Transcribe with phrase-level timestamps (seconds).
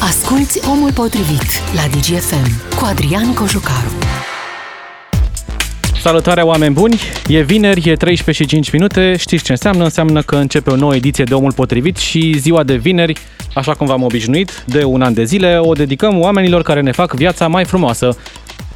[0.00, 1.42] Asculți Omul Potrivit
[1.74, 3.92] la DGFM cu Adrian Cojucaru.
[6.00, 7.00] Salutare oameni buni!
[7.28, 9.16] E vineri, e 13 și 5 minute.
[9.16, 9.84] Știți ce înseamnă?
[9.84, 13.18] Înseamnă că începe o nouă ediție de Omul Potrivit și ziua de vineri,
[13.54, 17.14] așa cum v-am obișnuit, de un an de zile, o dedicăm oamenilor care ne fac
[17.14, 18.16] viața mai frumoasă.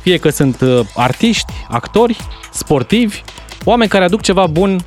[0.01, 2.17] Fie că sunt uh, artiști, actori,
[2.53, 3.23] sportivi,
[3.65, 4.85] oameni care aduc ceva bun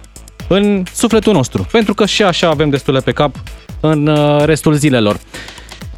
[0.47, 1.67] în sufletul nostru.
[1.71, 3.35] Pentru că și așa avem destule pe cap
[3.79, 5.19] în uh, restul zilelor.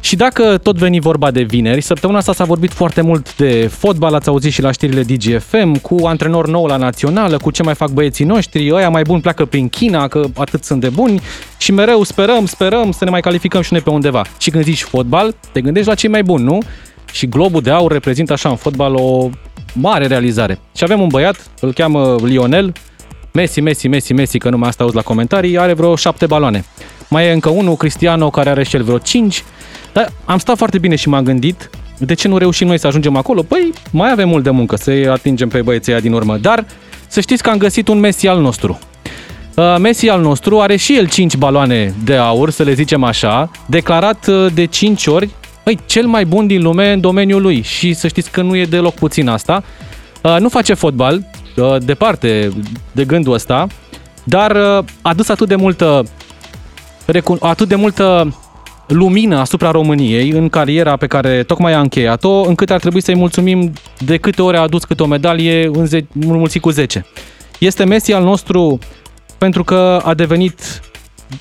[0.00, 4.14] Și dacă tot veni vorba de vineri, săptămâna asta s-a vorbit foarte mult de fotbal,
[4.14, 7.90] ați auzit și la știrile DGFM, cu antrenor nou la națională, cu ce mai fac
[7.90, 11.20] băieții noștri, ăia mai buni pleacă prin China, că atât sunt de buni
[11.58, 14.22] și mereu sperăm, sperăm să ne mai calificăm și noi pe undeva.
[14.38, 16.58] Și când zici fotbal, te gândești la cei mai buni, nu?
[17.12, 19.30] Și globul de aur reprezintă așa în fotbal o
[19.72, 20.58] mare realizare.
[20.76, 22.72] Și avem un băiat, îl cheamă Lionel,
[23.32, 26.64] Messi, Messi, Messi, Messi, că nu mai asta auzi la comentarii, are vreo șapte baloane.
[27.08, 29.44] Mai e încă unul, Cristiano, care are și el vreo 5.
[29.92, 33.16] Dar am stat foarte bine și m-am gândit, de ce nu reușim noi să ajungem
[33.16, 33.42] acolo?
[33.42, 36.36] Păi, mai avem mult de muncă să-i atingem pe băieții din urmă.
[36.36, 36.64] Dar
[37.06, 38.78] să știți că am găsit un Messi al nostru.
[39.56, 43.50] Uh, Messi al nostru are și el 5 baloane de aur, să le zicem așa,
[43.66, 45.28] declarat uh, de 5 ori,
[45.62, 47.62] păi, cel mai bun din lume în domeniul lui.
[47.62, 49.62] Și să știți că nu e deloc puțin asta.
[50.22, 51.26] Uh, nu face fotbal,
[51.78, 52.50] departe
[52.92, 53.66] de gândul ăsta,
[54.24, 54.56] dar
[55.02, 56.04] a dus atât de multă
[57.40, 58.34] atât de multă
[58.86, 63.72] lumină asupra României în cariera pe care tocmai a încheiat-o, încât ar trebui să-i mulțumim
[63.98, 65.70] de câte ori a adus câte o medalie
[66.20, 67.06] înmulțit cu 10.
[67.58, 68.78] Este Messi al nostru
[69.38, 70.80] pentru că a devenit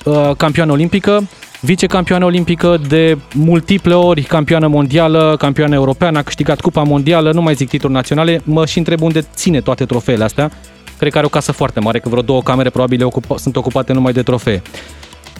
[0.03, 1.29] uh, campioană olimpică,
[1.61, 7.53] vicecampioană olimpică, de multiple ori campioană mondială, campioană europeană, a câștigat Cupa Mondială, nu mai
[7.53, 10.51] zic titluri naționale, mă și întreb unde ține toate trofeele astea.
[10.97, 13.93] Cred că are o casă foarte mare, că vreo două camere probabil ocupa, sunt ocupate
[13.93, 14.61] numai de trofee.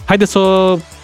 [0.08, 0.38] Haideți să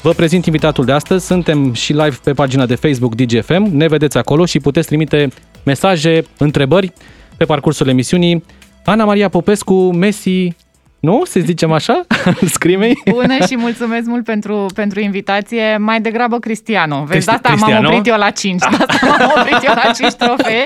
[0.02, 1.26] vă prezint invitatul de astăzi.
[1.26, 3.68] Suntem și live pe pagina de Facebook DGFM.
[3.70, 5.28] Ne vedeți acolo și puteți trimite
[5.64, 6.92] mesaje, întrebări
[7.36, 8.44] pe parcursul emisiunii.
[8.84, 10.56] Ana Maria Popescu, Messi,
[11.00, 11.22] nu?
[11.24, 12.06] Să zicem așa?
[12.56, 13.02] Scrimei?
[13.10, 15.76] Bună și mulțumesc mult pentru, pentru invitație.
[15.76, 17.04] Mai degrabă Cristiano.
[17.04, 18.60] Vezi, Cristi- de asta m-am oprit eu la 5.
[18.60, 20.64] De asta m-am oprit eu la 5 trofee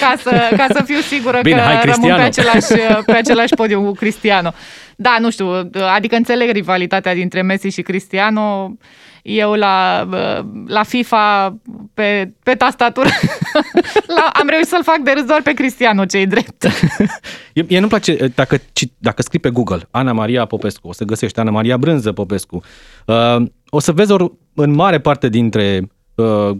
[0.00, 2.66] ca să, ca să fiu sigură Bine, că hai, rămân pe același,
[3.06, 4.52] pe același podium cu Cristiano.
[5.00, 8.76] Da, nu știu, adică înțeleg rivalitatea dintre Messi și Cristiano.
[9.22, 10.08] Eu la,
[10.66, 11.56] la FIFA,
[11.94, 13.08] pe, pe tastatură,
[14.16, 16.64] la, am reușit să-l fac de râs doar pe Cristiano, cei drept.
[17.68, 18.56] e, nu-mi place, dacă,
[18.98, 22.62] dacă scrii pe Google Ana Maria Popescu, o să găsești Ana Maria Brânză Popescu,
[23.06, 23.36] uh,
[23.68, 26.50] o să vezi or, în mare parte dintre uh,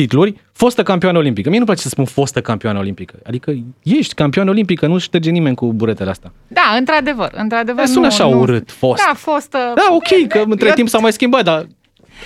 [0.00, 1.48] titluri, fostă campioană olimpică.
[1.48, 3.14] Mie nu place să spun fostă campioană olimpică.
[3.26, 6.32] Adică ești campioană olimpică, nu șterge nimeni cu buretele astea.
[6.46, 7.30] Da, într-adevăr.
[7.34, 9.04] într-adevăr sună așa nu, urât, fost.
[9.06, 9.58] Da, fostă.
[9.58, 10.74] Da, ok, că între Eu...
[10.74, 11.66] timp s-a mai schimbat, dar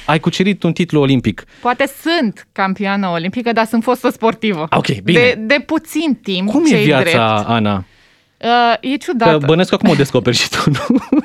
[0.06, 1.44] ai cucerit un titlu olimpic.
[1.60, 4.66] Poate sunt campioană olimpică, dar sunt fostă sportivă.
[4.71, 5.19] Ok, bine.
[5.19, 7.49] De, de puțin timp, Cum e viața, drept.
[7.49, 7.84] Ana?
[8.39, 9.39] Uh, e ciudat.
[9.39, 10.99] Că bănesc acum o descoperi și tu, nu?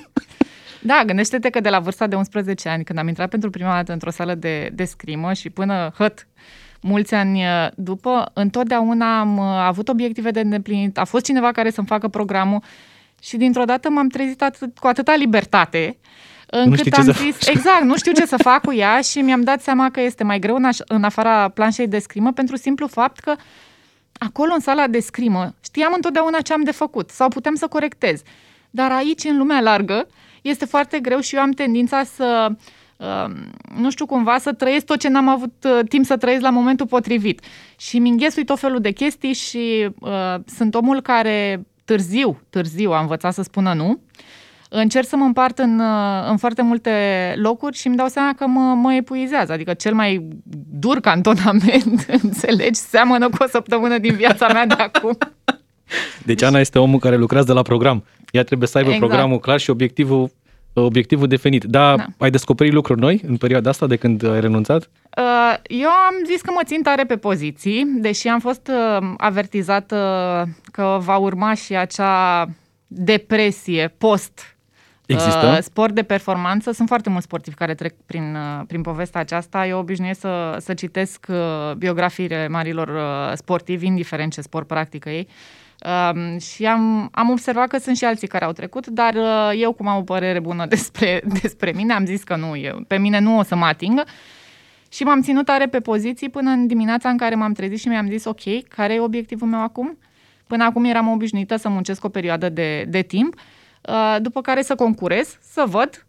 [0.81, 3.91] Da, gândește-te că de la vârsta de 11 ani, când am intrat pentru prima dată
[3.91, 6.26] într-o sală de, de scrimă și până hăt,
[6.81, 10.97] mulți ani uh, după, întotdeauna am uh, avut obiective de îndeplinit.
[10.97, 12.61] A fost cineva care să-mi facă programul
[13.21, 15.97] și dintr-o dată m-am trezit atât, cu atâta libertate
[16.47, 17.55] încât am zis, fac.
[17.55, 20.39] exact, nu știu ce să fac cu ea și mi-am dat seama că este mai
[20.39, 23.35] greu în, aș, în afara planșei de scrimă pentru simplu fapt că
[24.17, 28.21] acolo în sala de scrimă știam întotdeauna ce am de făcut sau putem să corectez.
[28.69, 30.07] Dar aici, în lumea largă,
[30.41, 32.55] este foarte greu și eu am tendința să uh,
[33.77, 36.85] nu știu cumva, să trăiesc tot ce n-am avut uh, timp să trăiesc la momentul
[36.85, 37.41] potrivit.
[37.77, 42.99] Și mi înghesui tot felul de chestii și uh, sunt omul care târziu, târziu a
[42.99, 43.99] învățat să spună nu.
[44.69, 46.91] Încerc să mă împart în, uh, în foarte multe
[47.37, 49.51] locuri și îmi dau seama că mă, mă epuizează.
[49.51, 50.27] Adică cel mai
[50.69, 55.17] dur cantonament, înțelegi, seamănă cu o săptămână din viața mea de acum.
[56.23, 58.03] Deci Ana este omul care lucrează de la program.
[58.31, 59.07] Ea trebuie să aibă exact.
[59.07, 60.31] programul clar și obiectivul
[60.81, 61.63] obiectivul definit.
[61.63, 64.89] Da, da, ai descoperit lucruri noi în perioada asta de când ai renunțat?
[65.17, 69.95] Uh, eu am zis că mă țin tare pe poziții, deși am fost uh, avertizată
[70.71, 72.47] că va urma și acea
[72.87, 74.57] depresie post
[75.05, 75.47] Există?
[75.47, 76.71] Uh, sport de performanță.
[76.71, 78.37] Sunt foarte mulți sportivi care trec prin,
[78.67, 79.67] prin povestea aceasta.
[79.67, 81.25] Eu obișnuiesc să, să citesc
[81.77, 82.89] biografiile marilor
[83.35, 85.27] sportivi, indiferent ce sport practică ei.
[85.85, 89.73] Um, și am, am observat că sunt și alții care au trecut, dar uh, eu,
[89.73, 93.19] cum am o părere bună despre, despre mine, am zis că nu, eu, pe mine
[93.19, 94.03] nu o să mă atingă.
[94.91, 98.07] Și m-am ținut tare pe poziții până în dimineața în care m-am trezit și mi-am
[98.09, 99.97] zis, ok, care e obiectivul meu acum?
[100.47, 103.35] Până acum eram obișnuită să muncesc o perioadă de, de timp,
[103.89, 106.05] uh, după care să concurez, să văd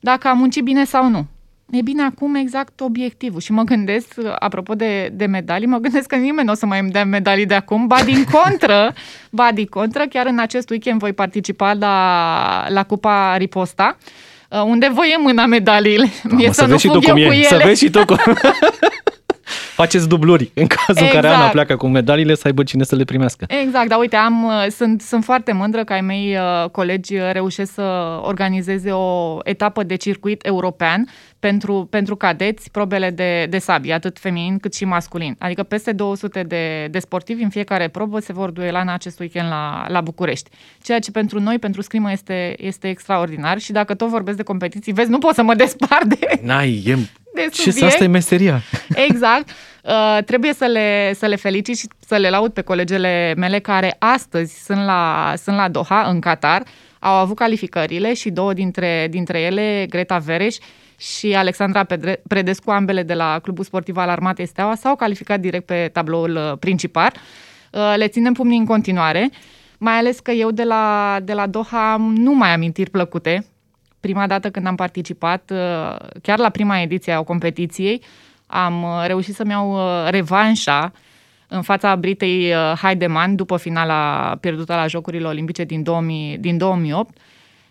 [0.00, 1.26] dacă am muncit bine sau nu.
[1.70, 3.40] E bine, acum exact obiectivul.
[3.40, 6.80] Și mă gândesc, apropo de, de medalii, mă gândesc că nimeni nu o să mai
[6.80, 8.94] îmi dea medalii de acum, ba din contră,
[9.30, 13.96] ba din contră, chiar în acest weekend voi participa la, la Cupa Riposta,
[14.50, 16.08] uh, unde voi mâna medaliile.
[16.22, 17.42] Mie să, să nu fug eu cu ele.
[17.42, 18.16] Să vezi și tu cum...
[19.76, 21.14] faceți dubluri în cazul exact.
[21.14, 23.44] în care Ana pleacă cu medaliile să aibă cine să le primească.
[23.48, 27.72] Exact, dar uite, am, uh, sunt, sunt foarte mândră că ai mei uh, colegi reușesc
[27.72, 31.08] să organizeze o etapă de circuit european
[31.38, 35.36] pentru, pentru cadeți probele de, de sabie, atât feminin cât și masculin.
[35.38, 39.48] Adică peste 200 de, de sportivi în fiecare probă se vor duela în acest weekend
[39.48, 40.50] la, la București.
[40.82, 44.92] Ceea ce pentru noi, pentru scrimă, este, este extraordinar și dacă tot vorbesc de competiții,
[44.92, 46.40] vezi, nu pot să mă despar de...
[46.42, 46.96] N-ai, e...
[47.36, 48.62] De și să asta e meseria.
[49.08, 49.50] Exact.
[49.82, 53.96] Uh, trebuie să le, să le felicit și să le laud pe colegele mele care
[53.98, 56.62] astăzi sunt la, sunt la Doha, în Qatar,
[56.98, 60.56] au avut calificările și două dintre, dintre ele, Greta Vereș
[60.98, 61.86] și Alexandra
[62.28, 66.58] Predescu, ambele de la Clubul Sportiv al Armatei Steaua, s-au calificat direct pe tabloul uh,
[66.58, 67.12] principal.
[67.72, 69.30] Uh, le ținem pumnii în continuare,
[69.78, 73.46] mai ales că eu de la, de la Doha nu mai am amintiri plăcute.
[74.06, 78.02] Prima dată când am participat, uh, chiar la prima ediție a competiției,
[78.46, 80.92] am reușit să-mi iau revanșa
[81.48, 87.16] în fața Britei Heidemann după finala pierdută la Jocurile Olimpice din, 2000, din 2008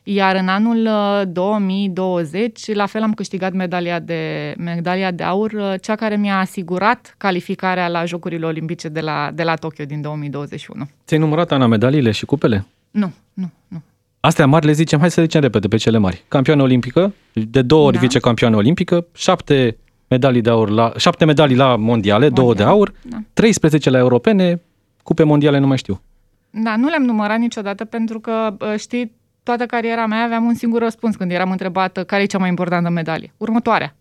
[0.07, 0.89] iar în anul
[1.27, 6.39] 2020, uh, la fel am câștigat medalia de, medalia de aur, uh, cea care mi-a
[6.39, 10.87] asigurat calificarea la Jocurile Olimpice de la, de la Tokyo din 2021.
[11.05, 12.65] Ți-ai numărat, Ana, medaliile și cupele?
[12.91, 13.81] Nu, nu, nu.
[14.25, 16.23] Astea mari le zicem, hai să zicem repede pe cele mari.
[16.27, 17.99] Campioană olimpică, de două ori da.
[17.99, 19.77] vicecampioană olimpică, șapte
[20.07, 22.29] medalii de aur la, șapte medalii la mondiale, Mondial.
[22.29, 23.17] două de aur, da.
[23.33, 24.61] 13 la europene,
[25.03, 26.01] cupe mondiale nu mai știu.
[26.49, 29.11] Da, nu le-am numărat niciodată pentru că, știi,
[29.43, 32.89] toată cariera mea aveam un singur răspuns când eram întrebată care e cea mai importantă
[32.89, 33.33] medalie.
[33.37, 33.95] Următoarea.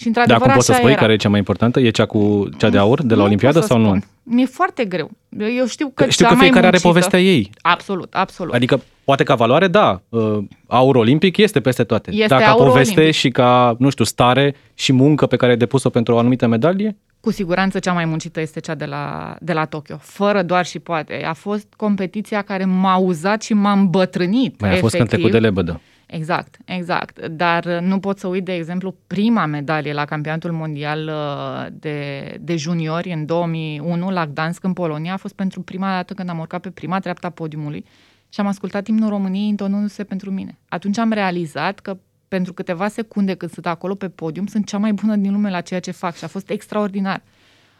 [0.00, 1.00] Și într-adevăr Dar acum poți să spui era.
[1.00, 1.80] care e cea mai importantă?
[1.80, 3.92] E cea cu cea de aur de la nu Olimpiadă sau spun.
[3.92, 4.32] nu?
[4.34, 5.10] Mi-e foarte greu.
[5.56, 7.50] Eu știu că, știu că fiecare are povestea ei.
[7.60, 8.54] Absolut, absolut.
[8.54, 12.10] Adică poate ca valoare, da, uh, aur olimpic este peste toate.
[12.10, 13.18] Este Dar ca poveste olimpic.
[13.18, 16.96] și ca, nu știu, stare și muncă pe care ai depus-o pentru o anumită medalie?
[17.20, 20.78] cu siguranță cea mai muncită este cea de la, de la Tokyo, fără doar și
[20.78, 21.24] poate.
[21.26, 24.60] A fost competiția care m-a uzat și m-a îmbătrânit.
[24.60, 25.80] Mai a fost cântecul de lebădă.
[26.10, 27.26] Exact, exact.
[27.26, 32.56] Dar nu pot să uit, de exemplu, prima medalie la campionatul mondial uh, de, de
[32.56, 36.60] juniori în 2001 la Gdansk, în Polonia, a fost pentru prima dată când am urcat
[36.60, 37.84] pe prima treaptă a podiumului
[38.28, 40.58] și am ascultat imnul României intonându-se pentru mine.
[40.68, 41.98] Atunci am realizat că
[42.28, 45.60] pentru câteva secunde când sunt acolo pe podium, sunt cea mai bună din lume la
[45.60, 47.22] ceea ce fac și a fost extraordinar.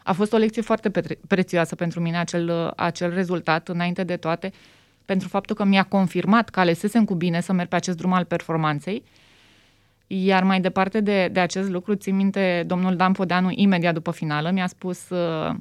[0.03, 0.91] A fost o lecție foarte
[1.27, 4.51] prețioasă pentru mine acel, acel rezultat, înainte de toate,
[5.05, 8.25] pentru faptul că mi-a confirmat că alesesem cu bine să merg pe acest drum al
[8.25, 9.03] performanței.
[10.07, 14.51] Iar mai departe de, de acest lucru, țin minte, domnul Dan Podeanu, imediat după finală,
[14.51, 15.55] mi-a spus uh,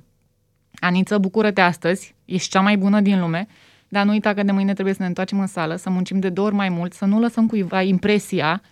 [0.78, 3.46] Aniță, bucură-te astăzi, ești cea mai bună din lume,
[3.88, 6.28] dar nu uita că de mâine trebuie să ne întoarcem în sală, să muncim de
[6.28, 8.62] două ori mai mult, să nu lăsăm cuiva impresia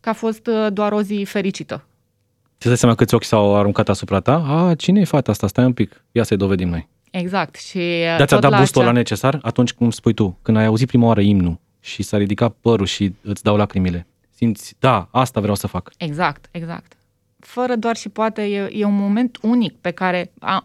[0.00, 1.86] că a fost uh, doar o zi fericită.
[2.60, 4.34] Ți dai seama câți ochi s-au aruncat asupra ta?
[4.34, 5.46] A, cine e fata asta?
[5.46, 6.88] Stai un pic, ia să-i dovedim noi.
[7.10, 7.56] Exact.
[7.56, 8.84] Și uh, Dar ți-a dat la acea...
[8.84, 12.56] la necesar atunci cum spui tu, când ai auzit prima oară imnul și s-a ridicat
[12.60, 14.06] părul și îți dau lacrimile.
[14.34, 15.90] Simți, da, asta vreau să fac.
[15.96, 16.92] Exact, exact.
[17.38, 20.64] Fără doar și poate, e, e un moment unic pe care am,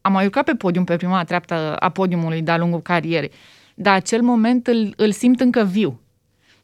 [0.00, 3.30] am mai urcat pe podium pe prima treaptă a podiumului de-a lungul carierei,
[3.74, 6.00] dar acel moment îl, îl simt încă viu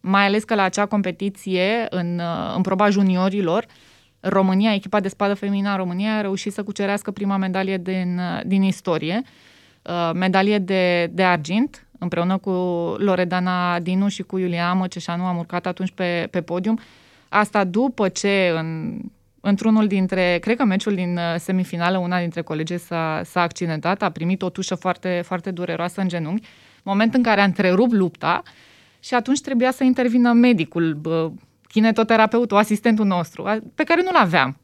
[0.01, 3.67] mai ales că la acea competiție, în, uh, în proba juniorilor,
[4.21, 8.41] România, echipa de spadă feminină a României, a reușit să cucerească prima medalie din, uh,
[8.47, 9.23] din istorie,
[9.83, 12.51] uh, medalie de, de argint, împreună cu
[12.99, 16.79] Loredana Dinu și cu Iulia Măceșanu am urcat atunci pe, pe podium.
[17.29, 18.99] Asta după ce în,
[19.41, 24.43] într-unul dintre, cred că meciul din semifinală, una dintre colegi s-a, s-a accidentat, a primit
[24.43, 26.49] o tușă foarte, foarte dureroasă în genunchi,
[26.83, 28.43] moment în care a întrerupt lupta
[29.01, 31.01] și atunci trebuia să intervină medicul,
[31.69, 34.57] kinetoterapeutul, asistentul nostru, pe care nu-l aveam.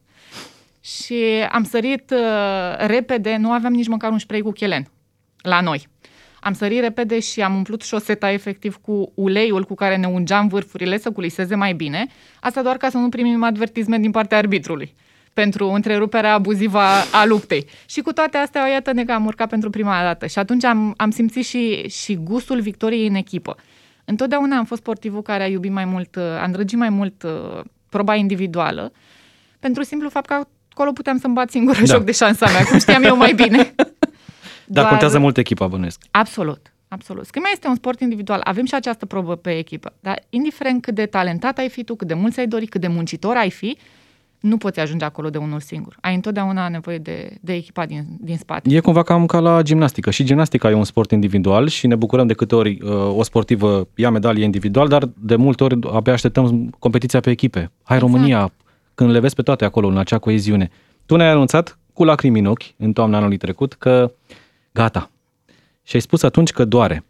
[0.81, 4.87] Și am sărit uh, repede, nu aveam nici măcar un spray cu chelen
[5.41, 5.87] la noi.
[6.39, 10.97] Am sărit repede și am umplut șoseta efectiv cu uleiul cu care ne ungeam vârfurile
[10.97, 12.07] să culiseze mai bine.
[12.39, 14.95] Asta doar ca să nu primim advertisment din partea arbitrului
[15.33, 17.65] pentru întreruperea abuzivă a, a luptei.
[17.85, 20.25] Și cu toate astea, iată-ne că am urcat pentru prima dată.
[20.27, 23.55] Și atunci am, am simțit și, și gustul victoriei în echipă.
[24.05, 28.15] Întotdeauna am fost sportivul care a iubit mai mult, a îndrăgit mai mult uh, proba
[28.15, 28.91] individuală,
[29.59, 31.83] pentru simplu fapt că acolo puteam să-mi bat singur da.
[31.83, 33.73] joc de șansa mea, cum știam eu mai bine.
[34.65, 34.87] Dar Doar...
[34.89, 36.01] contează mult echipa, bănuiesc.
[36.11, 37.25] Absolut, absolut.
[37.25, 38.41] Schema este un sport individual.
[38.43, 39.93] Avem și această probă pe echipă.
[39.99, 42.87] Dar indiferent cât de talentat ai fi tu, cât de mult ai dori, cât de
[42.87, 43.77] muncitor ai fi,
[44.45, 45.97] nu poți ajunge acolo de unul singur.
[46.01, 48.75] Ai întotdeauna nevoie de, de echipa din, din spate.
[48.75, 50.11] E cumva cam ca la gimnastică.
[50.11, 53.87] Și gimnastica e un sport individual și ne bucurăm de câte ori uh, o sportivă
[53.95, 57.59] ia medalie individual, dar de multe ori abia așteptăm competiția pe echipe.
[57.59, 58.01] Hai Exact.
[58.01, 58.51] România,
[58.95, 60.69] când le vezi pe toate acolo, în acea coeziune.
[61.05, 64.11] Tu ne-ai anunțat cu lacrimi în ochi, în toamna anului trecut, că
[64.71, 65.11] gata.
[65.83, 67.05] Și ai spus atunci că doare.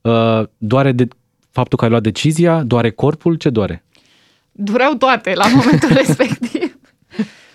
[0.00, 1.08] Uh, doare de
[1.50, 3.84] faptul că ai luat decizia, doare corpul, ce doare?
[4.56, 6.78] Dureau toate la momentul respectiv.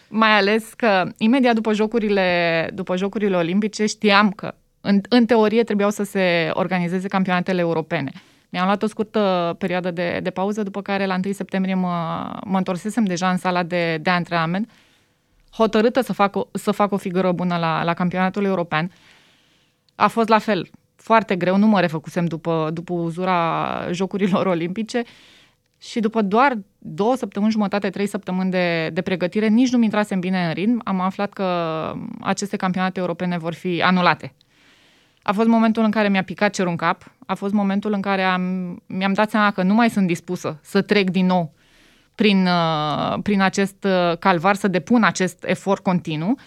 [0.08, 5.90] Mai ales că imediat după jocurile, după jocurile olimpice știam că în, în teorie trebuiau
[5.90, 8.12] să se organizeze campionatele europene.
[8.50, 12.58] Mi-am luat o scurtă perioadă de, de pauză, după care la 1 septembrie mă, mă
[12.58, 14.70] întorsesem deja în sala de, de antrenament,
[15.52, 18.92] hotărâtă să fac o, să fac o figură bună la, la campionatul european.
[19.96, 25.04] A fost la fel, foarte greu, nu mă refăcusem după, după uzura jocurilor olimpice
[25.80, 30.48] și după doar două săptămâni jumătate, trei săptămâni de, de pregătire, nici nu-mi intrasem bine
[30.48, 31.44] în ritm, am aflat că
[32.22, 34.34] aceste campionate europene vor fi anulate.
[35.22, 38.24] A fost momentul în care mi-a picat cerul în cap, a fost momentul în care
[38.24, 38.42] am,
[38.86, 41.54] mi-am dat seama că nu mai sunt dispusă să trec din nou
[42.16, 46.38] prin, uh, prin acest uh, calvar, să depun acest efort continuu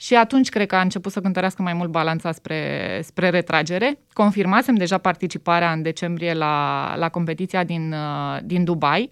[0.00, 3.98] și atunci cred că a început să cântărească mai mult balanța spre, spre retragere.
[4.12, 9.10] Confirmasem deja participarea în decembrie la, la competiția din, uh, din Dubai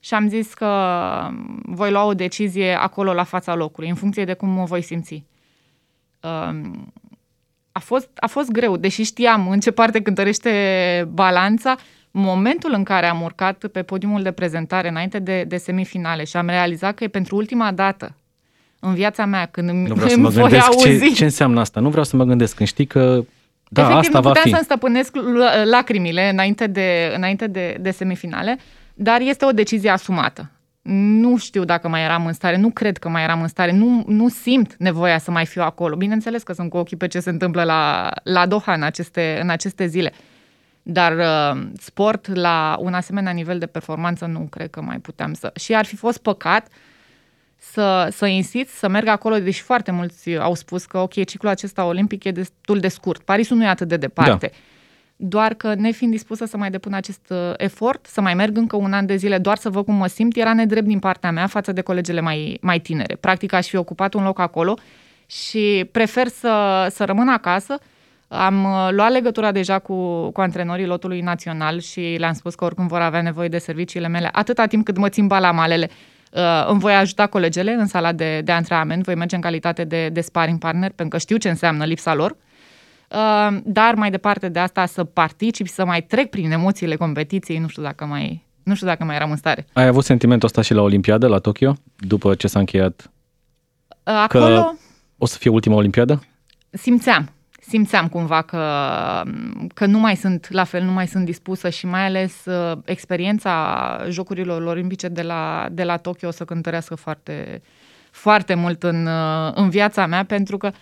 [0.00, 0.70] și am zis că
[1.62, 5.24] voi lua o decizie acolo la fața locului, în funcție de cum mă voi simți.
[6.20, 6.92] Um,
[7.72, 11.76] a fost, a fost greu, deși știam în ce parte cântărește balanța,
[12.10, 16.46] momentul în care am urcat pe podiumul de prezentare înainte de, de semifinale și am
[16.46, 18.14] realizat că e pentru ultima dată
[18.86, 20.98] în viața mea când îmi, Nu vreau să îmi mă voi gândesc auzi.
[20.98, 21.80] ce, ce înseamnă asta.
[21.80, 23.24] Nu vreau să mă gândesc când știi că
[23.68, 24.50] da, Efectiv, asta nu va puteam fi.
[24.50, 28.58] să-mi stăpânesc l- lacrimile înainte de, înainte de, de semifinale,
[28.94, 30.50] dar este o decizie asumată.
[30.88, 34.04] Nu știu dacă mai eram în stare, nu cred că mai eram în stare, nu,
[34.06, 35.96] nu simt nevoia să mai fiu acolo.
[35.96, 39.48] Bineînțeles că sunt cu ochii pe ce se întâmplă la, la Doha în aceste, în
[39.50, 40.12] aceste zile.
[40.82, 45.50] Dar uh, sport la un asemenea nivel de performanță nu cred că mai puteam să...
[45.54, 46.66] Și ar fi fost păcat
[47.72, 51.84] să, să insist să merg acolo, deși foarte mulți au spus că, ok, ciclul acesta
[51.84, 53.22] olimpic e destul de scurt.
[53.22, 54.50] Parisul nu e atât de departe.
[54.52, 54.58] Da.
[55.16, 58.92] Doar că nefiind dispusă să mai depun acest uh, efort, să mai merg încă un
[58.92, 61.72] an de zile doar să văd cum mă simt, era nedrept din partea mea față
[61.72, 63.16] de colegele mai, mai tinere.
[63.16, 64.78] Practic aș fi ocupat un loc acolo
[65.26, 67.78] și prefer să, să rămân acasă.
[68.28, 72.86] Am uh, luat legătura deja cu, cu antrenorii lotului național și le-am spus că oricum
[72.86, 76.15] vor avea nevoie de serviciile mele, atâta timp cât mă țin bala malele, uh,
[76.68, 80.20] îmi voi ajuta colegele în sala de, de antrenament, voi merge în calitate de, de
[80.20, 82.36] sparring partner, pentru că știu ce înseamnă lipsa lor.
[83.10, 87.68] Uh, dar mai departe de asta să particip, să mai trec prin emoțiile competiției, nu
[87.68, 89.66] știu dacă mai, nu știu dacă mai eram în stare.
[89.72, 93.10] Ai avut sentimentul ăsta și la Olimpiadă, la Tokyo, după ce s-a încheiat?
[93.88, 94.70] Uh, acolo Că
[95.18, 96.22] o să fie ultima Olimpiadă?
[96.70, 97.30] simțeam,
[97.68, 98.62] simțeam cumva că,
[99.74, 104.06] că nu mai sunt la fel, nu mai sunt dispusă și mai ales uh, experiența
[104.08, 107.62] Jocurilor Olimpice de la, de la Tokyo o să cântărească foarte,
[108.10, 110.72] foarte mult în, uh, în viața mea, pentru că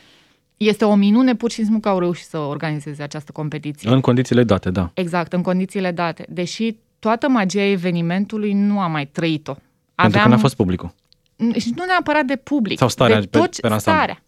[0.56, 3.90] este o minune pur și simplu că au reușit să organizeze această competiție.
[3.90, 4.90] În condițiile date, da.
[4.94, 6.26] Exact, în condițiile date.
[6.28, 9.54] Deși toată magia evenimentului nu am mai trăit-o.
[9.94, 10.94] Pentru că n-a fost publicul.
[11.58, 12.78] Și nu neapărat de public.
[12.78, 14.02] Sau starea de pe- tot, pe ansamblu.
[14.02, 14.22] starea.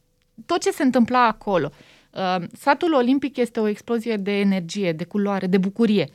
[0.46, 1.70] Tot ce se întâmpla acolo.
[2.16, 6.08] Uh, satul olimpic este o explozie de energie, de culoare, de bucurie.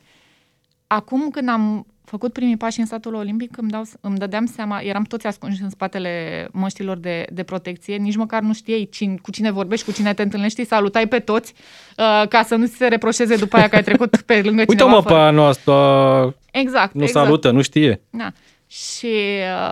[0.87, 5.03] Acum când am făcut primii pași în satul olimpic, îmi, dau, îmi dădeam seama, eram
[5.03, 9.51] toți ascunși în spatele măștilor de, de protecție, nici măcar nu știai cine, cu cine
[9.51, 11.53] vorbești, cu cine te întâlnești, salutai pe toți,
[11.97, 14.83] uh, ca să nu ți se reproșeze după aia că ai trecut pe lângă cineva.
[14.83, 17.25] Uite-mă fără- pe anul asta, Exact, nu exact.
[17.25, 18.01] salută, nu știe.
[18.09, 18.31] Da.
[18.71, 19.13] Și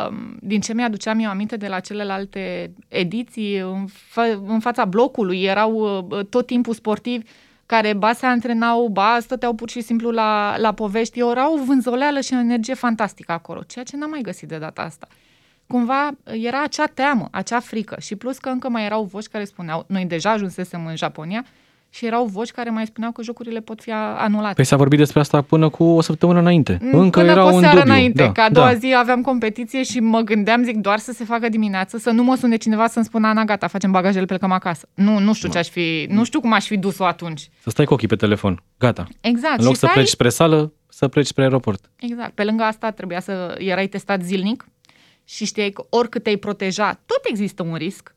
[0.06, 5.44] uh, din ce mi-aduceam eu aminte de la celelalte ediții, în, fa- în fața blocului
[5.44, 5.74] erau
[6.10, 7.26] uh, tot timpul sportivi
[7.66, 11.20] care ba se antrenau, ba stăteau pur și simplu la, la povești.
[11.20, 14.82] Era o vânzoleală și o energie fantastică acolo, ceea ce n-am mai găsit de data
[14.82, 15.08] asta.
[15.68, 19.86] Cumva era acea teamă, acea frică și plus că încă mai erau voci care spuneau,
[19.88, 21.46] noi deja ajunsesem în Japonia
[21.90, 24.54] și erau voci care mai spuneau că jocurile pot fi anulate.
[24.54, 26.78] Păi s-a vorbit despre asta până cu o săptămână înainte.
[26.92, 27.92] Încă Până era cu o un seară dubiu.
[27.92, 28.74] înainte, da, că a doua da.
[28.74, 32.36] zi aveam competiție și mă gândeam, zic, doar să se facă dimineață, să nu mă
[32.36, 34.88] sune cineva să-mi spună, Ana, gata, facem bagajele, plecăm acasă.
[34.94, 37.50] Nu, nu știu ce aș fi, nu știu cum aș fi dus-o atunci.
[37.64, 38.64] Să stai cu ochii pe telefon.
[38.80, 39.08] Gata.
[39.22, 39.60] Exact.
[39.60, 41.90] În loc și să ai- pleci spre sală, să pleci spre aeroport.
[41.96, 42.32] Exact.
[42.32, 44.68] Pe lângă asta trebuia să erai testat zilnic
[45.24, 48.14] și știai că oricât te-ai proteja, tot există un risc.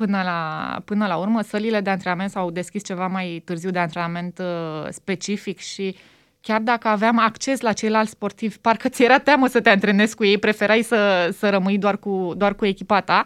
[0.00, 4.38] Până la, până la urmă, sălile de antrenament s-au deschis ceva mai târziu de antrenament
[4.38, 5.96] uh, specific și
[6.40, 10.24] chiar dacă aveam acces la ceilalți sportivi, parcă ți era teamă să te antrenezi cu
[10.24, 13.24] ei, preferai să, să rămâi doar cu, doar cu echipa ta.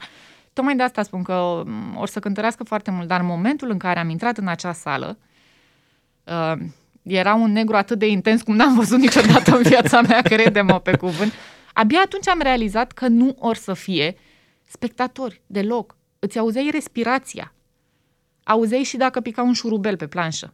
[0.53, 3.79] Tocmai de asta spun că mm, or să cântărească foarte mult, dar în momentul în
[3.79, 5.19] care am intrat în acea sală,
[6.25, 6.53] uh,
[7.03, 10.97] era un negru atât de intens cum n-am văzut niciodată în viața mea, crede-mă pe
[10.97, 11.33] cuvânt.
[11.73, 14.17] Abia atunci am realizat că nu or să fie
[14.67, 15.97] spectatori deloc.
[16.25, 17.55] Îți auzeai respirația.
[18.45, 20.53] Auzeai și dacă pica un șurubel pe planșă.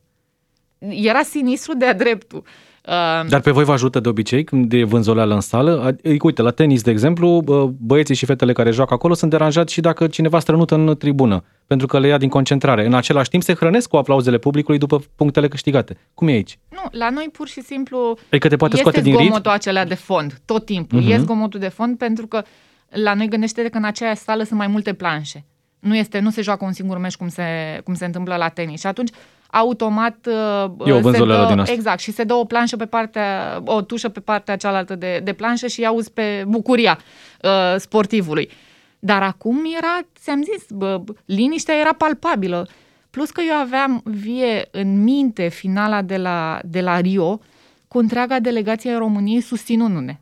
[0.78, 2.42] Era sinistru de-a dreptul.
[2.86, 5.96] Uh, Dar pe voi vă ajută de obicei când e vânzoleală în sală?
[6.22, 7.40] Uite, la tenis, de exemplu,
[7.78, 11.86] băieții și fetele care joacă acolo sunt deranjați și dacă cineva strănută în tribună, pentru
[11.86, 12.86] că le ia din concentrare.
[12.86, 15.96] În același timp se hrănesc cu aplauzele publicului după punctele câștigate.
[16.14, 16.58] Cum e aici?
[16.68, 19.94] Nu, la noi pur și simplu adică te poate este scoate din zgomotul acelea de
[19.94, 21.02] fond, tot timpul.
[21.02, 21.10] Uh-huh.
[21.10, 22.42] E zgomotul de fond pentru că
[22.88, 25.44] la noi gândește că în aceeași sală sunt mai multe planșe.
[25.80, 28.80] Nu, este, nu se joacă un singur meci cum se, cum se întâmplă la tenis.
[28.80, 29.10] Și atunci
[29.50, 31.72] automat uh, e o se dă, din asta.
[31.72, 35.32] exact, și se dă o planșă pe partea, o tușă pe partea cealaltă de, de
[35.32, 36.98] planșă și auzi pe bucuria
[37.42, 38.50] uh, sportivului.
[38.98, 42.68] Dar acum era, ți-am zis, bă, liniștea era palpabilă.
[43.10, 47.40] Plus că eu aveam vie în minte finala de la, de la Rio
[47.88, 50.18] cu întreaga delegație a României susținându-ne.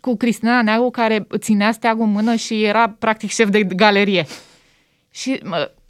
[0.00, 4.26] Cu Cristina Neagu care ținea steagul în mână și era practic șef de galerie.
[5.10, 5.40] Și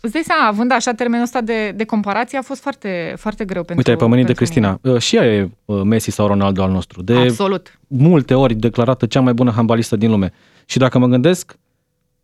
[0.02, 3.62] Îți dai seama, având așa termenul ăsta de, de comparație, a fost foarte, foarte greu
[3.62, 4.78] pentru Uite, ai pomenit de Cristina.
[4.82, 4.94] Mine.
[4.94, 7.02] Uh, și ea e uh, Messi sau Ronaldo al nostru.
[7.02, 7.78] De Absolut.
[7.86, 10.32] multe ori declarată cea mai bună handbalistă din lume.
[10.64, 11.58] Și dacă mă gândesc,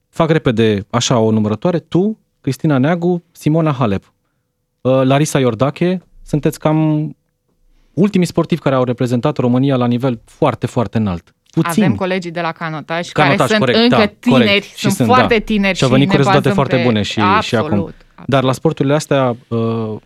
[0.09, 4.13] fac repede așa o numărătoare, tu, Cristina Neagu, Simona Halep,
[4.81, 7.11] uh, Larisa Iordache, sunteți cam
[7.93, 11.35] ultimii sportivi care au reprezentat România la nivel foarte, foarte înalt.
[11.63, 11.83] Puțin.
[11.83, 14.77] Avem colegii de la canotaj, canotaj care sunt corect, încă da, tineri, corect.
[14.77, 15.45] sunt, sunt foarte da.
[15.45, 16.83] tineri și au venit cu rezultate foarte pe...
[16.83, 17.71] bune și, absolut, și acum.
[17.73, 17.95] Absolut.
[18.27, 19.97] Dar la sporturile astea, uh,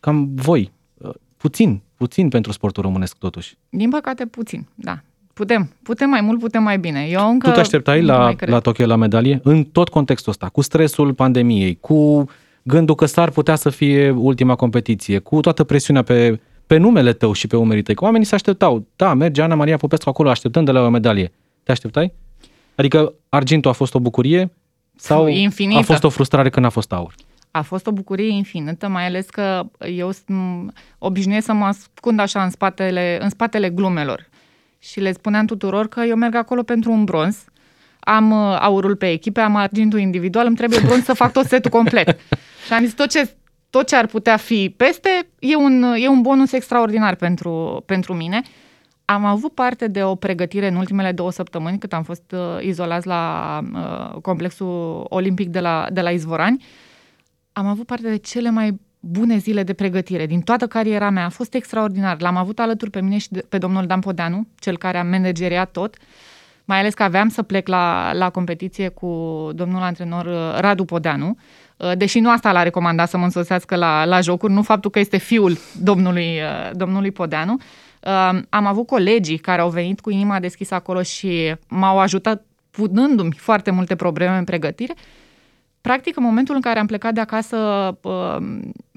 [0.00, 3.56] cam voi, uh, puțin, puțin pentru sportul românesc totuși.
[3.68, 4.98] Din păcate puțin, da.
[5.32, 7.06] Putem, putem mai mult, putem mai bine.
[7.10, 10.60] Eu încă tu te așteptai la, la Tokyo la medalie în tot contextul ăsta, cu
[10.60, 12.28] stresul pandemiei, cu
[12.62, 17.32] gândul că s-ar putea să fie ultima competiție, cu toată presiunea pe pe numele tău
[17.32, 17.94] și pe umerii tăi.
[17.94, 18.86] Că oamenii se așteptau.
[18.96, 21.32] Da, merge Ana Maria Popescu acolo, așteptăm de la o medalie.
[21.62, 22.12] Te așteptai?
[22.74, 24.52] Adică argintul a fost o bucurie
[24.96, 25.78] sau Infinită.
[25.78, 27.14] a fost o frustrare când a fost aur?
[27.50, 30.10] A fost o bucurie infinită, mai ales că eu
[30.98, 34.28] obișnuiesc să mă ascund așa în spatele, în spatele glumelor.
[34.78, 37.44] Și le spuneam tuturor că eu merg acolo pentru un bronz,
[38.00, 41.70] am uh, aurul pe echipe, am argintul individual, îmi trebuie bronz să fac tot setul
[41.70, 42.18] complet.
[42.66, 43.34] și am zis tot ce
[43.70, 48.42] tot ce ar putea fi peste e un, e un bonus extraordinar pentru, pentru mine.
[49.04, 53.06] Am avut parte de o pregătire în ultimele două săptămâni, cât am fost uh, izolați
[53.06, 56.64] la uh, complexul olimpic de la, de la Izvorani.
[57.52, 61.24] Am avut parte de cele mai bune zile de pregătire din toată cariera mea.
[61.24, 62.20] A fost extraordinar.
[62.20, 65.70] L-am avut alături pe mine și de, pe domnul Dan Podeanu, cel care a manageriat
[65.70, 65.96] tot,
[66.64, 69.08] mai ales că aveam să plec la, la competiție cu
[69.54, 71.28] domnul antrenor uh, Radu Podeanu.
[71.28, 71.65] Uh, Uh,
[71.96, 75.16] deși nu asta l-a recomandat să mă însoțească la, la jocuri, nu faptul că este
[75.16, 77.52] fiul domnului, uh, domnului Podeanu.
[77.52, 83.32] Uh, am avut colegii care au venit cu inima deschisă acolo și m-au ajutat punându-mi
[83.32, 84.94] foarte multe probleme în pregătire.
[85.80, 87.56] Practic, în momentul în care am plecat de acasă,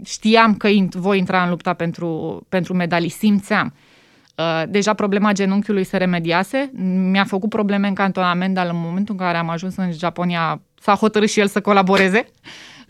[0.03, 3.73] știam că voi intra în lupta pentru, pentru medalii, simțeam.
[4.67, 6.71] Deja problema genunchiului se remediase,
[7.11, 10.95] mi-a făcut probleme în cantonament, dar în momentul în care am ajuns în Japonia s-a
[10.95, 12.25] hotărât și el să colaboreze.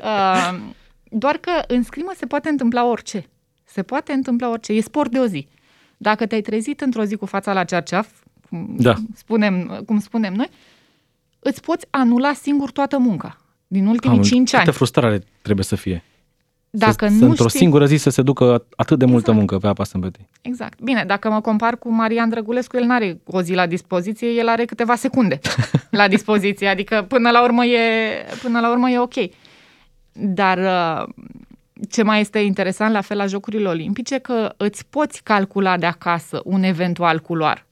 [0.04, 0.60] Uh,
[1.04, 3.30] doar că în scrimă se poate întâmpla orice.
[3.64, 4.74] Se poate întâmpla orice.
[4.74, 5.48] E sport de o zi.
[5.98, 8.08] Dacă te-ai trezit într-o zi cu fața la cerceaf,
[8.50, 8.94] cum, da.
[9.16, 10.50] spunem, cum spunem noi,
[11.40, 14.64] îți poți anula singur toată munca din ultimii Am, 5 ani.
[14.64, 16.04] Câtă frustrare trebuie să fie.
[16.72, 17.60] Dacă să, nu într-o știi...
[17.60, 19.12] singură zi să se ducă atât de exact.
[19.12, 20.28] multă muncă pe apa sâmbetei.
[20.42, 20.82] Exact.
[20.82, 24.48] Bine, dacă mă compar cu Marian Drăgulescu, el nu are o zi la dispoziție, el
[24.48, 25.40] are câteva secunde
[25.90, 27.80] la dispoziție, adică până la urmă e,
[28.42, 29.14] până la urmă e ok.
[30.12, 31.26] Dar uh,
[31.90, 36.42] ce mai este interesant la fel la Jocurile Olimpice, că îți poți calcula de acasă
[36.44, 37.66] un eventual culoar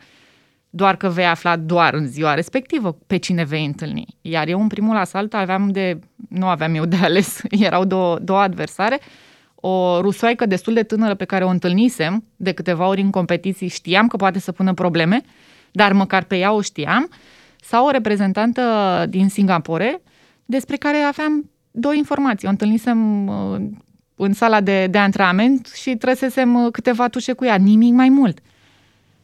[0.78, 4.06] doar că vei afla doar în ziua respectivă pe cine vei întâlni.
[4.22, 8.40] Iar eu în primul asalt aveam de, nu aveam eu de ales, erau două, două
[8.40, 9.00] adversare,
[9.56, 14.08] o rusoaică destul de tânără pe care o întâlnisem de câteva ori în competiții, știam
[14.08, 15.22] că poate să pună probleme,
[15.72, 17.10] dar măcar pe ea o știam,
[17.62, 18.62] sau o reprezentantă
[19.10, 20.02] din Singapore,
[20.46, 22.48] despre care aveam două informații.
[22.48, 23.62] O întâlnisem uh,
[24.16, 28.40] în sala de, de antrenament și trăsesem uh, câteva tușe cu ea, nimic mai mult.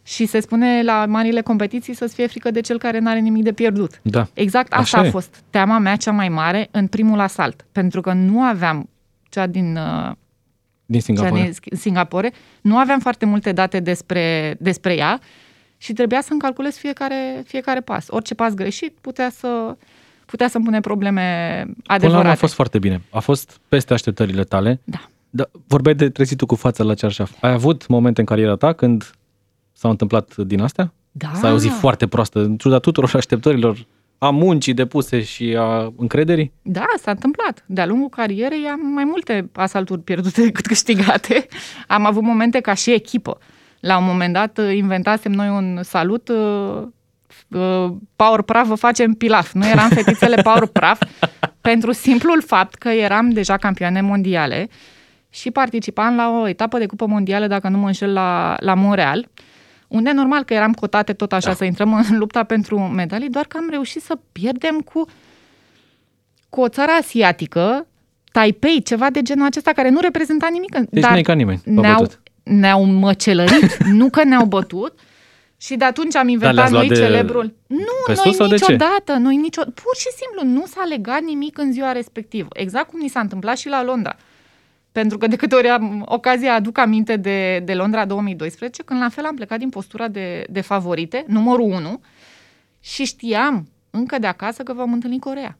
[0.03, 3.43] Și se spune la marile competiții să-ți fie frică de cel care nu are nimic
[3.43, 3.99] de pierdut.
[4.01, 4.27] Da.
[4.33, 7.65] Exact asta Așa a fost teama mea cea mai mare în primul asalt.
[7.71, 8.89] Pentru că nu aveam
[9.29, 10.11] cea din uh,
[10.85, 11.31] Din Singapore.
[11.31, 12.31] Oceaniei Singapore.
[12.61, 15.19] Nu aveam foarte multe date despre, despre ea
[15.77, 18.05] și trebuia să-mi calculez fiecare, fiecare pas.
[18.09, 19.75] Orice pas greșit putea să,
[20.25, 21.21] putea să-mi pune probleme
[21.61, 22.19] Până la adevărate.
[22.19, 23.01] urmă a fost foarte bine.
[23.11, 24.79] A fost peste așteptările tale.
[24.83, 25.07] Da.
[25.29, 27.31] Da, vorbeai de trezitul cu fața la cearșaf.
[27.41, 29.11] Ai avut momente în cariera ta când
[29.83, 30.93] s-au întâmplat din astea?
[31.11, 31.31] Da.
[31.33, 33.85] S-a auzit foarte proastă, în ciuda tuturor așteptărilor,
[34.17, 36.53] a muncii depuse și a încrederii?
[36.61, 37.63] Da, s-a întâmplat.
[37.67, 41.47] De-a lungul carierei am mai multe asalturi pierdute decât câștigate.
[41.87, 43.37] Am avut momente ca și echipă.
[43.79, 46.87] La un moment dat uh, inventasem noi un salut uh,
[47.47, 49.51] uh, Power Praf vă facem pilaf.
[49.51, 51.01] Nu eram fetițele Power Praf
[51.61, 54.69] pentru simplul fapt că eram deja campioane mondiale
[55.29, 59.27] și participam la o etapă de cupă mondială, dacă nu mă înșel, la, la Montreal,
[59.93, 61.53] unde normal că eram cotate tot așa Da.
[61.55, 65.05] să intrăm în lupta pentru medalii, doar că am reușit să pierdem cu
[66.49, 67.87] cu o țară asiatică,
[68.31, 70.75] Taipei, ceva de genul acesta, care nu reprezenta nimic.
[70.89, 72.21] Deci dar n-ai ca nimeni, v-a ne-au, bătut.
[72.43, 74.99] ne-au măcelărit, nu că ne-au bătut.
[75.57, 77.53] Și de atunci am inventat le-ați luat noi de- celebrul.
[77.67, 78.71] Nu, pe noi sus sau de ce?
[78.71, 82.47] niciodată, noi nicio, pur și simplu nu s-a legat nimic în ziua respectivă.
[82.53, 84.15] Exact cum ni s-a întâmplat și la Londra.
[84.93, 89.09] Pentru că de câte ori am ocazia aduc aminte de, de Londra 2012, când la
[89.09, 92.01] fel am plecat din postura de, de favorite, numărul 1,
[92.79, 95.57] și știam încă de acasă că vom întâlni Corea.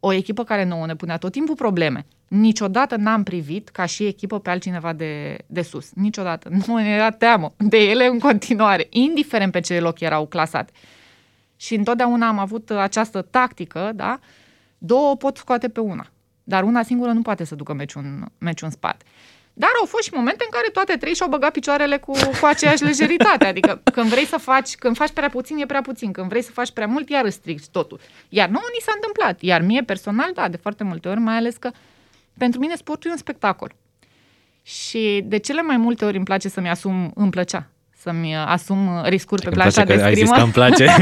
[0.00, 2.06] O echipă care nouă ne punea tot timpul probleme.
[2.28, 5.90] Niciodată n-am privit ca și echipă pe altcineva de, de sus.
[5.94, 6.48] Niciodată.
[6.66, 10.72] Nu ne era teamă de ele în continuare, indiferent pe ce loc erau clasate.
[11.56, 14.18] Și întotdeauna am avut această tactică, da?
[14.78, 16.06] Două pot scoate pe una.
[16.44, 19.04] Dar una singură nu poate să ducă meciul în, meciul în spate.
[19.56, 22.82] Dar au fost și momente în care toate trei și-au băgat picioarele cu, cu aceeași
[22.90, 23.46] lejeritate.
[23.46, 26.12] Adică când vrei să faci, când faci prea puțin, e prea puțin.
[26.12, 28.00] Când vrei să faci prea mult, iar strici totul.
[28.28, 29.42] Iar nouă ni s-a întâmplat.
[29.42, 31.70] Iar mie personal, da, de foarte multe ori, mai ales că
[32.38, 33.74] pentru mine sportul e un spectacol.
[34.62, 37.68] Și de cele mai multe ori îmi place să-mi asum, îmi plăcea
[38.04, 40.36] să-mi asum riscuri pe Îmi place planșa de că ai zis scrimă.
[40.36, 40.86] că îmi place.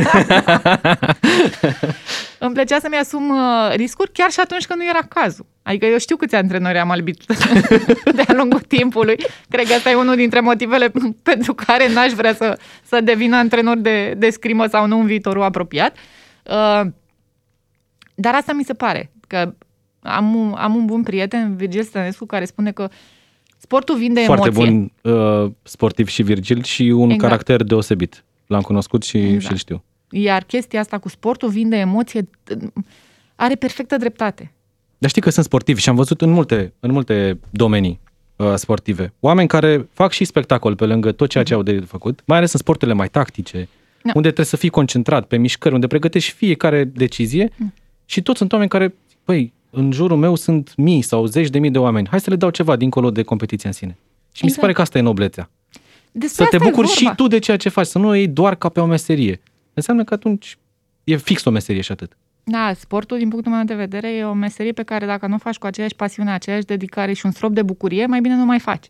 [2.44, 5.46] Îmi plăcea să-mi asum uh, riscuri chiar și atunci când nu era cazul.
[5.62, 7.22] Adică eu știu câți antrenori am albit
[8.16, 9.16] de-a lungul timpului.
[9.48, 10.92] Cred că asta e unul dintre motivele
[11.30, 15.42] pentru care n-aș vrea să, să devin antrenor de, de scrimă sau nu în viitorul
[15.42, 15.96] apropiat.
[16.42, 16.80] Uh,
[18.14, 19.54] dar asta mi se pare, că
[20.02, 22.88] am un, am un bun prieten, Virgil Stănescu, care spune că
[23.72, 24.70] sportul vinde Foarte emoție.
[25.02, 27.20] bun uh, sportiv și Virgil și un Exact.
[27.20, 28.24] caracter deosebit.
[28.46, 29.42] L-am cunoscut și, Exact.
[29.42, 29.82] și îl știu.
[30.10, 32.28] Iar chestia asta cu sportul vinde emoție
[33.34, 34.52] are perfectă dreptate.
[34.98, 38.00] Dar știi că sunt sportivi și am văzut în multe, în multe domenii
[38.36, 39.12] uh, sportive.
[39.20, 42.52] Oameni care fac și spectacol pe lângă tot ceea ce au de făcut, mai ales
[42.52, 43.68] în sporturile mai tactice,
[44.02, 44.10] Da.
[44.14, 47.50] unde trebuie să fii concentrat pe mișcări, unde pregătești fiecare decizie
[48.04, 51.70] și toți sunt oameni care, păi, în jurul meu sunt mii sau zeci de mii
[51.70, 52.08] de oameni.
[52.10, 53.96] Hai să le dau ceva dincolo de competiția în sine.
[54.32, 54.60] Și mi se Exact.
[54.60, 55.50] pare că asta e noblețea.
[56.12, 57.10] Despre Să te asta e bucuri vorba.
[57.10, 59.40] și tu de ceea ce faci, să nu o iei doar ca pe o meserie.
[59.74, 60.58] Înseamnă că atunci
[61.04, 62.16] e fix o meserie și atât.
[62.44, 65.38] Da, sportul, din punctul meu de vedere, e o meserie pe care dacă nu o
[65.38, 68.58] faci cu aceeași pasiune, aceeași dedicare și un strop de bucurie, mai bine nu mai
[68.58, 68.86] faci.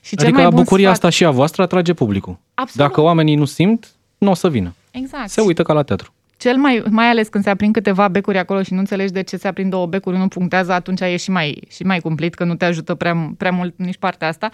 [0.00, 0.96] Și cel adică mai bun bucuria sfat...
[0.96, 2.38] asta și a voastră atrage publicul.
[2.54, 2.88] Absolut.
[2.88, 4.74] Dacă oamenii nu simt, nu o să vină.
[4.90, 5.28] Exact.
[5.28, 6.12] Se uită ca la teatru.
[6.40, 9.36] Cel mai, mai ales când se aprind câteva becuri acolo și nu înțelegi de ce
[9.36, 12.54] se aprind două becuri, nu punctează, atunci e și mai, și mai cumplit, că nu
[12.54, 14.50] te ajută prea, prea mult nici partea asta.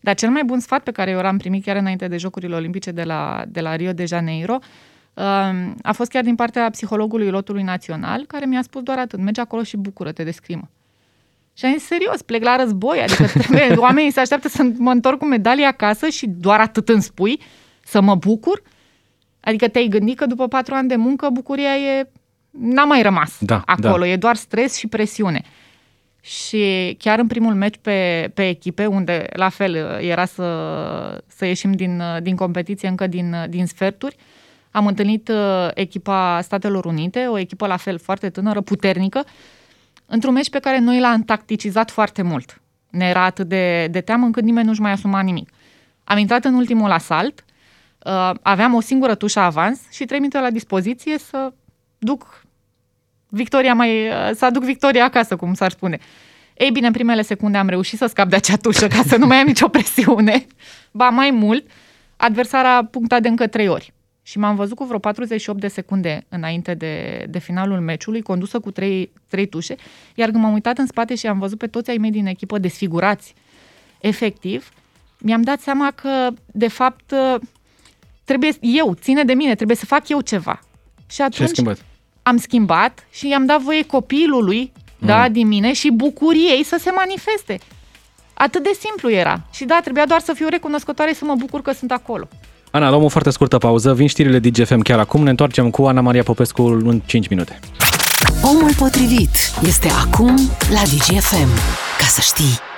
[0.00, 2.90] Dar cel mai bun sfat pe care eu l-am primit chiar înainte de Jocurile Olimpice
[2.90, 4.58] de la, de la Rio de Janeiro
[5.14, 9.40] um, a fost chiar din partea psihologului lotului național, care mi-a spus doar atât, mergi
[9.40, 10.68] acolo și bucură-te de scrimă.
[11.54, 15.18] Și am zis, serios, plec la război, adică trebuie, oamenii se așteaptă să mă întorc
[15.18, 17.40] cu medalia acasă și doar atât îmi spui,
[17.84, 18.62] să mă bucur?
[19.44, 22.08] Adică te-ai gândit că după patru ani de muncă bucuria e...
[22.50, 25.42] n-a mai rămas Da, acolo, e doar stres și presiune.
[26.20, 30.44] Și chiar în primul meci pe, pe echipe, unde la fel era să,
[31.26, 34.16] să ieșim din, din competiție încă din, din sferturi,
[34.72, 39.24] am întâlnit uh, echipa Statelor Unite, o echipă la fel foarte tânără, puternică,
[40.06, 42.60] într-un meci pe care noi l-am tacticizat foarte mult.
[42.90, 45.50] Ne era atât de, de teamă încât nimeni nu-și mai asuma nimic.
[46.04, 47.44] Am intrat în ultimul asalt,
[48.04, 51.52] uh, aveam o singură tușă avans și trei minute la dispoziție să
[51.98, 52.44] duc
[53.28, 55.98] victoria mai, uh, să aduc victoria acasă, cum s-ar spune.
[56.56, 59.26] Ei bine, în primele secunde am reușit să scap de acea tușă ca să nu
[59.26, 60.46] mai am nicio presiune.
[60.92, 61.70] Ba mai mult,
[62.16, 63.92] adversara a punctat de încă trei ori.
[64.22, 68.70] Și m-am văzut cu vreo 48 de secunde înainte de, de finalul meciului, condusă cu
[68.70, 69.74] trei, trei tușe,
[70.14, 72.58] iar când m-am uitat în spate și am văzut pe toți ai mei din echipă
[72.58, 73.34] desfigurați,
[74.00, 74.68] efectiv,
[75.18, 77.14] mi-am dat seama că, de fapt,
[78.24, 80.60] trebuie eu, ține de mine, trebuie să fac eu ceva.
[81.06, 81.84] Și Ce ai atunci schimbat?
[82.22, 85.06] am schimbat și i-am dat voie copilului, mm.
[85.06, 87.58] da, din mine și bucuriei să se manifeste.
[88.34, 89.40] Atât de simplu era.
[89.52, 92.28] Și da, trebuia doar să fiu recunoscătoare să mă bucur că sunt acolo.
[92.70, 93.94] Ana, luăm o foarte scurtă pauză.
[93.94, 95.22] Vin știrile DGFM chiar acum.
[95.22, 97.60] Ne întoarcem cu Ana Maria Popescu în 5 minute.
[98.42, 99.30] Omul potrivit
[99.66, 100.36] este acum
[100.70, 101.48] la DGFM.
[101.98, 102.71] Ca să știi.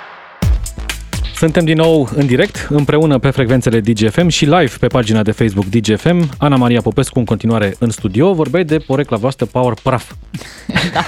[1.35, 5.65] Suntem din nou în direct, împreună pe frecvențele DGFM și live pe pagina de Facebook
[5.65, 6.29] DGFM.
[6.37, 8.33] Ana Maria Popescu în continuare în studio.
[8.33, 10.13] Vorbeai de porecla voastră Power Praf.
[10.93, 11.05] Da.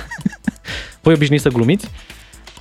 [1.02, 1.90] Voi obișnuiți să glumiți?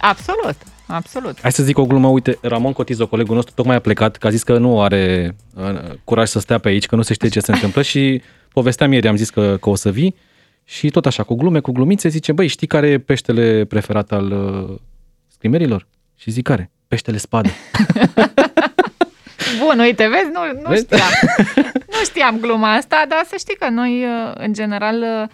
[0.00, 1.40] Absolut, absolut.
[1.40, 4.30] Hai să zic o glumă, uite, Ramon Cotizo, colegul nostru, tocmai a plecat, că a
[4.30, 5.64] zis că nu are uh,
[6.04, 9.08] curaj să stea pe aici, că nu se știe ce se întâmplă și povesteam ieri,
[9.08, 10.14] am zis că, că o să vii
[10.64, 14.30] și tot așa, cu glume, cu glumițe, zice, băi, știi care e peștele preferat al
[14.30, 14.76] uh,
[15.28, 15.86] scrimerilor?
[16.16, 16.70] Și zic, care?
[16.88, 17.48] Peștele spadă.
[19.60, 20.82] Bun, uite, vezi, nu, nu Vezi?
[20.84, 21.08] știam.
[21.94, 25.28] nu știam gluma asta, dar să știi că noi, uh, în general, uh,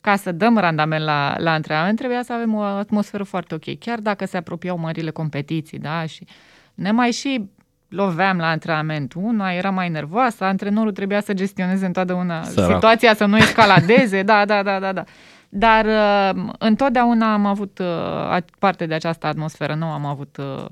[0.00, 3.78] ca să dăm randament la, la antrenament, trebuia să avem o atmosferă foarte ok.
[3.78, 6.26] Chiar dacă se apropiau marile competiții, da, și
[6.74, 7.44] ne mai și
[7.88, 9.12] loveam la antrenament.
[9.16, 12.72] Una era mai nervoasă, antrenorul trebuia să gestioneze întotdeauna Sărac.
[12.72, 15.04] situația, să nu escaladeze, da, da, da, da, da.
[15.56, 20.36] Dar uh, întotdeauna am avut uh, parte de această atmosferă, nu am avut...
[20.36, 20.64] Uh,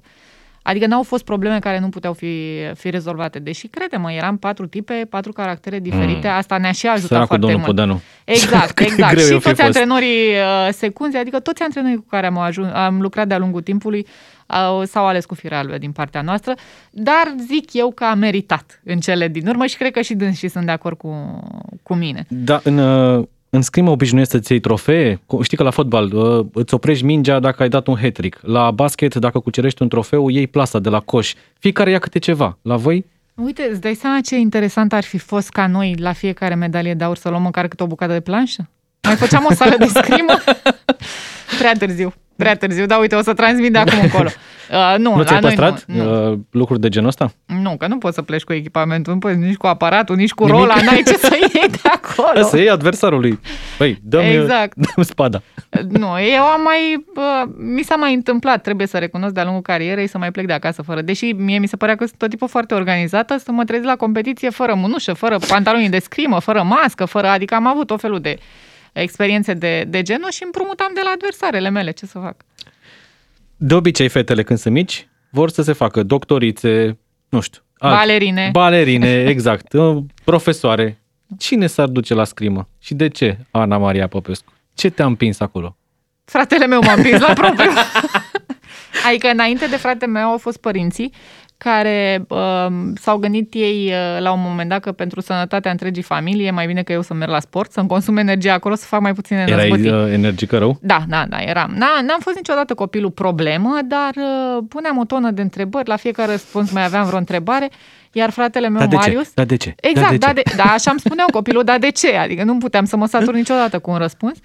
[0.62, 3.38] Adică n-au fost probleme care nu puteau fi, fi rezolvate.
[3.38, 6.34] Deși, crede-mă, eram patru tipe, patru caractere diferite, mm.
[6.34, 7.76] asta ne-a și ajutat Săracul foarte domnul mult.
[7.76, 8.00] Podanu.
[8.24, 9.12] Exact, Cât de exact.
[9.12, 9.76] greu și i-o fi toți fost.
[9.76, 14.06] antrenorii uh, secunzi, adică toți antrenorii cu care am, ajuns, am lucrat de-a lungul timpului
[14.46, 16.54] uh, s-au ales cu firea albă din partea noastră,
[16.90, 20.36] dar zic eu că a meritat în cele din urmă și cred că și dâns
[20.36, 21.40] și sunt de acord cu,
[21.82, 22.24] cu mine.
[22.28, 25.20] Da, în, uh, în scrimă obișnuiesc să-ți iei trofee.
[25.26, 28.70] Cu- Știi că la fotbal uh, îți oprești mingea dacă ai dat un hat La
[28.70, 31.34] basket, dacă cucerești un trofeu, iei plasa de la coș.
[31.58, 32.58] Fiecare ia câte ceva.
[32.62, 33.04] La voi?
[33.34, 37.04] Uite, îți dai seama ce interesant ar fi fost ca noi la fiecare medalie de
[37.04, 38.68] aur să luăm măcar câte o bucată de planșă?
[39.02, 40.32] Mai făceam o sală de scrimă?
[41.58, 42.12] Prea târziu.
[42.42, 44.28] Prea târziu, dar uite, o să transmit de acum încolo.
[44.70, 46.31] Uh, nu, Nu la ți-ai noi păstrat nu, nu.
[46.33, 47.33] uh, lucruri de genul ăsta?
[47.62, 50.44] Nu, că nu poți să pleci cu echipamentul, nu poți nici cu aparatul, nici cu
[50.44, 50.61] Nimic.
[50.61, 52.46] rola, n-ai ce să iei de acolo.
[52.46, 53.40] Să iei adversarului.
[53.78, 54.76] Băi, dă-mi, Exact.
[54.96, 55.42] dă spada.
[55.88, 60.07] Nu, eu am mai, bă, mi s-a mai întâmplat, trebuie să recunosc de-a lungul carierei
[60.07, 61.00] să mai plec de acasă fără.
[61.00, 63.96] Deși mie mi se părea că sunt tot tipul foarte organizată, să mă trezesc la
[63.96, 68.20] competiție fără mânușă, fără pantaloni de scrimă, fără mască, fără, adică am avut o felul
[68.20, 68.38] de
[68.92, 72.37] experiențe de, de genul și împrumutam de la adversarele mele, ce să fac.
[73.57, 77.62] De obicei, fetele când sunt mici, vor să se facă doctorițe, nu știu.
[77.78, 78.48] alt- Balerine.
[78.52, 79.72] Balerine, exact.
[79.72, 81.00] uh, Profesoare.
[81.38, 82.68] Cine s-ar duce la scrimă?
[82.78, 84.52] Și de ce, Ana Maria Popescu?
[84.74, 85.76] Ce te-a împins acolo?
[86.24, 87.70] Fratele meu m-a împins la propriu.
[89.06, 91.12] adică înainte de fratele meu au fost părinții
[91.56, 96.46] care uh, s-au gândit ei uh, la un moment dat că pentru sănătatea întregii familii
[96.46, 99.00] e mai bine că eu să merg la sport, să-mi consum energia acolo, să fac
[99.00, 99.94] mai puține Erai năzbătiri.
[100.04, 100.78] uh, energică rău?
[100.80, 101.70] Da, da, da, eram.
[101.76, 106.30] Na, n-am fost niciodată copilul problemă, dar uh, puneam o tonă de întrebări, la fiecare
[106.30, 107.70] răspuns mai aveam vreo întrebare,
[108.12, 109.24] iar fratele meu, Dar de Marius...
[109.26, 109.30] ce?
[109.34, 109.74] Dar de ce?
[109.80, 110.32] Exact, Dar de da, ce?
[110.32, 112.16] de, da, așa îmi spuneau copilul, dar de ce?
[112.16, 114.36] Adică nu puteam să mă satur niciodată cu un răspuns.
[114.38, 114.42] Uh,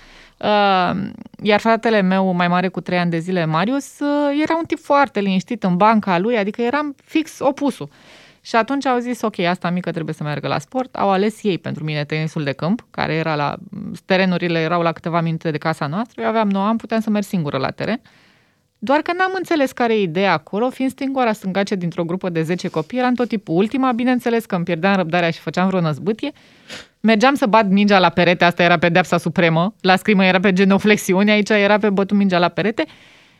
[1.41, 4.79] iar fratele meu, mai mare cu trei ani de zile, Marius, uh, era un tip
[4.79, 7.89] foarte liniștit în banca lui, adică eram fix opusul.
[8.41, 10.95] Și atunci au zis, ok, asta mică trebuie să meargă la sport.
[10.95, 13.55] Au ales ei pentru mine tenisul de câmp, care era la...
[14.05, 16.21] Terenurile erau la câteva minute de casa noastră.
[16.21, 18.01] Eu aveam 9 ani, puteam să merg singură la teren.
[18.79, 22.67] Doar că n-am înțeles care e ideea acolo, fiind singura stângace dintr-o grupă de 10
[22.67, 26.31] copii, eram tot tipul ultima, bineînțeles că îmi pierdeam răbdarea și făceam vreo năzbâtie.
[26.99, 31.31] Mergeam să bat mingea la perete, asta era pedeapsa supremă, la scrimă era pe genoflexiune,
[31.31, 32.85] aici era pe bătut mingea la perete.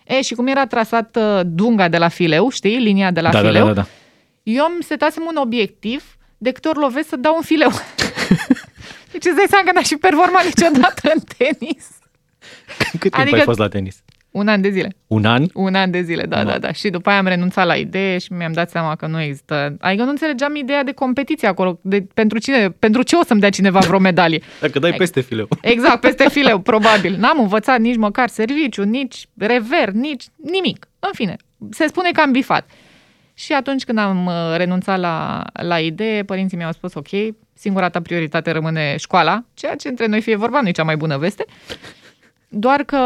[0.06, 3.42] E, și cum era trasat uh, dunga de la fileu, știi, linia de la da,
[3.42, 3.88] da, fileu, da, da, da.
[4.44, 7.70] eu îmi setasem un obiectiv, de câte ori lovesc să dau un fileu.
[9.12, 11.88] deci îți dai seama că n-aș fi performat niciodată în tenis.
[12.92, 14.04] Cât timp Adică- ai fost la tenis?
[14.32, 14.96] Un an de zile.
[15.08, 15.46] Un an?
[15.54, 16.44] Un an de zile, da, Ma.
[16.44, 16.72] da, da.
[16.72, 19.76] Și după aia am renunțat la idee și mi-am dat seama că nu există.
[19.80, 21.80] Adică nu înțelegeam ideea de competiție acolo.
[21.82, 24.42] De, pentru, cine, pentru ce o să-mi dea cineva vreo medalie?
[24.62, 25.00] Dacă dai Hai.
[25.00, 25.48] peste fileu.
[25.62, 27.16] Exact, peste fileu, probabil.
[27.20, 30.88] N-am învățat nici măcar serviciu, nici rever, nici nimic.
[31.00, 31.36] În fine,
[31.70, 32.70] se spune că am bifat.
[33.34, 37.08] Și atunci când am uh, renunțat la, la idee, părinții mi-au spus, ok,
[37.54, 40.98] singura ta prioritate rămâne școala, ceea ce între noi fie vorba nu e cea mai
[40.98, 41.46] bună veste.
[42.50, 42.98] Doar că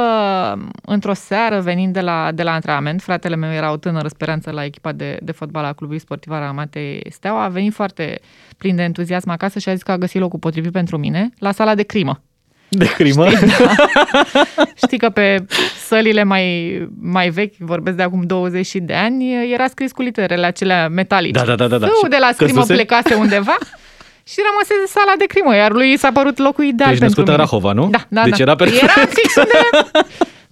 [0.86, 4.66] într-o seară, venind de la, de la antrenament, fratele meu era o tânără speranță la
[4.66, 8.20] echipa de, de fotbal a clubului sportiv Aramate Steaua, a venit foarte
[8.58, 11.52] plin de entuziasm acasă și a zis că a găsit locul potrivit pentru mine la
[11.52, 12.22] sala de crimă.
[12.70, 13.28] De crimă?
[14.76, 15.46] Știi că pe
[15.88, 20.88] sălile mai, mai vechi, vorbesc de acum 20 de ani, era scris cu literele acelea
[20.90, 21.40] metalice.
[21.40, 21.86] Da, da, da, da, da.
[21.86, 22.74] Fâul Și de la scrimă căzuse?
[22.74, 23.56] plecase undeva
[24.24, 27.22] și rămăsese sala de crimă, iar lui i s-a părut locul ideal Tu ești pentru
[27.22, 27.50] născută în mine.
[27.50, 27.90] Rahova, nu?
[27.90, 28.44] Da, da, Deci da.
[28.44, 28.82] era perfect.
[28.82, 29.60] Era fix unde,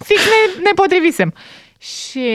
[0.08, 1.34] fix ne, ne potrivisem.
[1.80, 2.28] Și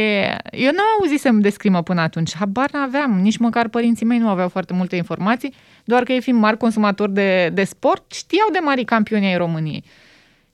[0.51, 4.49] eu nu auzisem de scrimă până atunci, habar n-aveam, nici măcar părinții mei nu aveau
[4.49, 8.85] foarte multe informații, doar că ei fiind mari consumatori de, de sport, știau de mari
[8.85, 9.85] campioni ai României.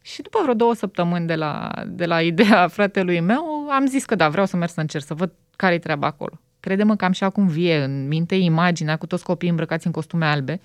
[0.03, 4.15] Și după vreo două săptămâni de la, de la ideea fratelui meu, am zis că
[4.15, 6.41] da, vreau să merg să încerc, să văd care-i treaba acolo.
[6.61, 10.27] Crede-mă că am și acum vie în minte imaginea cu toți copiii îmbrăcați în costume
[10.27, 10.61] albe,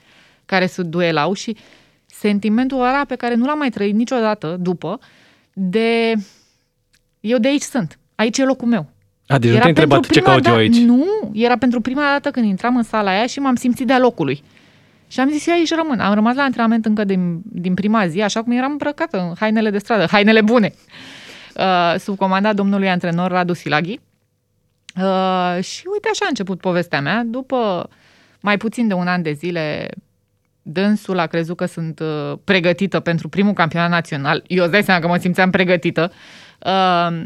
[0.46, 1.58] care se duelau și
[2.06, 5.00] sentimentul ăla pe care nu l-am mai trăit niciodată după,
[5.54, 6.14] de
[7.20, 8.90] eu de aici sunt, aici e locul meu.
[9.28, 10.78] A, deci nu te-ai întrebat ce caut da, eu aici.
[10.78, 14.44] Nu, era pentru prima dată când intram în sala aia și m-am simțit de-a locului.
[15.08, 16.00] Și am zis, eu aici rămân.
[16.00, 19.70] Am rămas la antrenament încă din, din prima zi, așa cum eram îmbrăcată în hainele
[19.70, 20.74] de stradă, hainele bune,
[21.56, 24.00] uh, sub comanda domnului antrenor Radu Silaghi.
[25.02, 27.24] Uh, și uite așa a început povestea mea.
[27.26, 27.90] După
[28.40, 29.90] mai puțin de un an de zile,
[30.62, 34.44] dânsul a crezut că sunt uh, pregătită pentru primul campionat național.
[34.48, 36.12] Eu îți dai seama că mă simțeam pregătită.
[36.66, 36.72] Uh,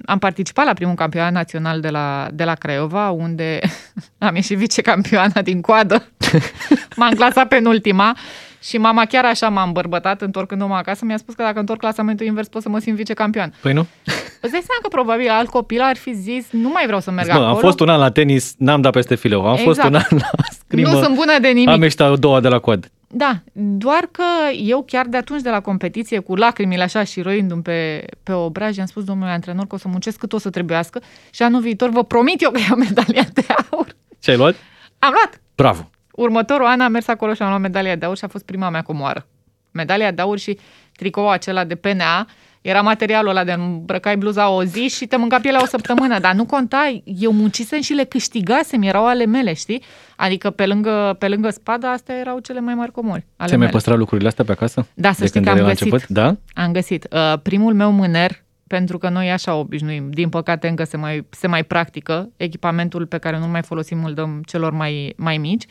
[0.05, 3.59] am participat la primul campionat național de la, de la Craiova, unde
[4.17, 6.07] am ieșit vicecampioana din coadă.
[6.95, 8.17] M-am clasat penultima
[8.61, 11.05] și mama chiar așa m-a îmbărbătat întorcându-mă acasă.
[11.05, 13.53] Mi-a spus că dacă întorc clasamentul invers pot să mă simt vicecampion.
[13.61, 13.87] Păi nu?
[14.41, 17.27] Îți dai seama că probabil alt copil ar fi zis nu mai vreau să merg
[17.27, 17.47] Mă, acolo.
[17.49, 19.45] am fost un an la tenis, n-am dat peste fileu.
[19.47, 19.65] Am Exact.
[19.67, 20.89] fost un an la scrimă.
[20.91, 21.69] Nu sunt bună de nimic.
[21.69, 22.91] Am ieșit a doua de la coad.
[23.11, 24.23] Da, doar că
[24.63, 28.77] eu chiar de atunci de la competiție, cu lacrimile așa și roindu-mi pe, pe obraj,
[28.77, 31.89] i-am spus domnului antrenor că o să muncesc cât o să trebuiască și anul viitor
[31.89, 33.87] vă promit eu că iau medalia de aur.
[34.19, 34.55] Ce ai luat?
[34.99, 35.41] Am luat!
[35.55, 35.89] Bravo!
[36.11, 38.69] Următorul an am mers acolo și am luat medalia de aur și a fost prima
[38.69, 39.27] mea comoară.
[39.71, 40.57] Medalia de aur și
[40.95, 42.25] tricoul acela de PNA
[42.61, 46.33] era materialul ăla de îmbrăcai bluza o zi și te mânca pielea o săptămână, dar
[46.33, 49.83] nu conta, eu muncisem și le câștigasem, erau ale mele, știi?
[50.15, 53.57] Adică pe lângă, pe lângă spada, astea erau cele mai mari comori ale Ți-ai mai
[53.57, 53.71] mele.
[53.71, 54.87] păstrat lucrurile astea pe acasă?
[54.93, 55.93] Da, să de știi când că am era la găsit.
[55.93, 56.15] început?
[56.15, 56.35] Da?
[56.63, 57.07] Am găsit.
[57.11, 61.47] Uh, primul meu mâner, pentru că noi așa obișnuim, din păcate încă se mai, se
[61.47, 65.63] mai practică, echipamentul pe care nu mai folosim îl dăm celor mai, mai mici.
[65.63, 65.69] Uh,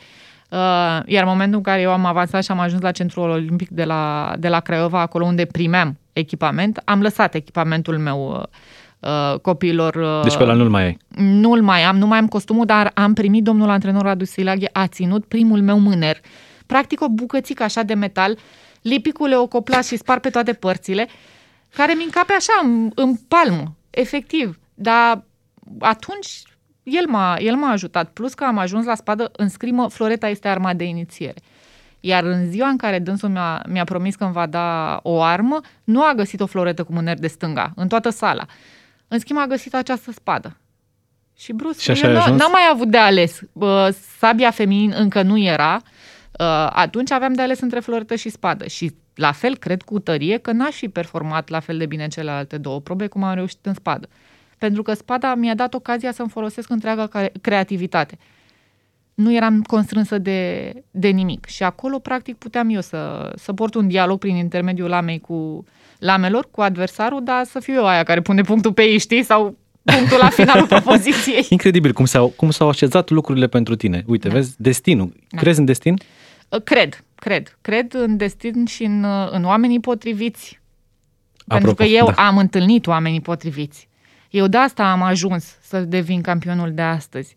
[1.05, 3.83] iar în momentul în care eu am avansat și am ajuns la Centrul Olimpic de
[3.83, 8.43] la, de la Craiova, acolo unde primeam echipament, am lăsat echipamentul meu uh,
[9.33, 9.95] uh, copiilor.
[9.95, 10.97] Uh, Deci pe la nu-l mai ai.
[11.15, 14.87] nu-l mai am, nu mai am costumul, dar am primit domnul antrenor Radu Silaghe, a
[14.87, 16.17] ținut primul meu mâner.
[16.65, 18.37] Practic o bucățică așa de metal,
[18.81, 21.07] lipi cu leocoplas și spar pe toate părțile,
[21.75, 24.59] care mi încape așa în, în palmă, efectiv.
[24.73, 25.23] Dar
[25.79, 26.41] atunci
[26.83, 28.09] el m-a, el m-a ajutat.
[28.09, 31.41] Plus că am ajuns la spadă în scrimă, Floreta este arma de inițiere.
[31.99, 35.59] Iar în ziua în care dânsul mi-a, mi-a promis că îmi va da o armă,
[35.83, 38.45] nu a găsit o floretă cu mâner de stânga, în toată sala.
[39.07, 40.57] În schimb, a găsit această spadă.
[41.37, 42.39] Și brusc, Și așa eu ai n- ajuns?
[42.39, 43.39] n-am mai avut de ales.
[43.53, 45.81] Bă, Sabia feminin încă nu era.
[46.39, 48.67] Uh, Atunci aveam de ales între floretă și spadă.
[48.67, 52.09] Și la fel, cred cu tărie că n-aș fi performat la fel de bine în
[52.09, 54.07] celelalte două probe cum am reușit în spadă.
[54.59, 58.17] Pentru că spada mi-a dat ocazia să-mi folosesc întreaga care- creativitate.
[59.13, 61.45] Nu eram constrânsă de, de nimic.
[61.45, 65.65] Și acolo, practic, puteam eu să, să port un dialog prin intermediul lamei cu
[65.99, 69.23] lamelor, cu adversarul, dar să fiu eu aia care pune punctul pe ei, știi?
[69.23, 71.45] Sau punctul la finalul propoziției.
[71.49, 74.03] Incredibil cum s-au, cum s-au așezat lucrurile pentru tine.
[74.07, 74.33] Uite, Da.
[74.33, 75.13] vezi, destinul.
[75.29, 75.37] Da.
[75.41, 75.97] Crezi în destin?
[76.63, 77.57] Cred, cred.
[77.61, 80.59] Cred în destin și în, în oamenii potriviți.
[81.47, 82.27] Pentru Apropo, că eu da.
[82.27, 83.88] am întâlnit oamenii potriviți.
[84.29, 87.35] Eu de asta am ajuns să devin campionul de astăzi.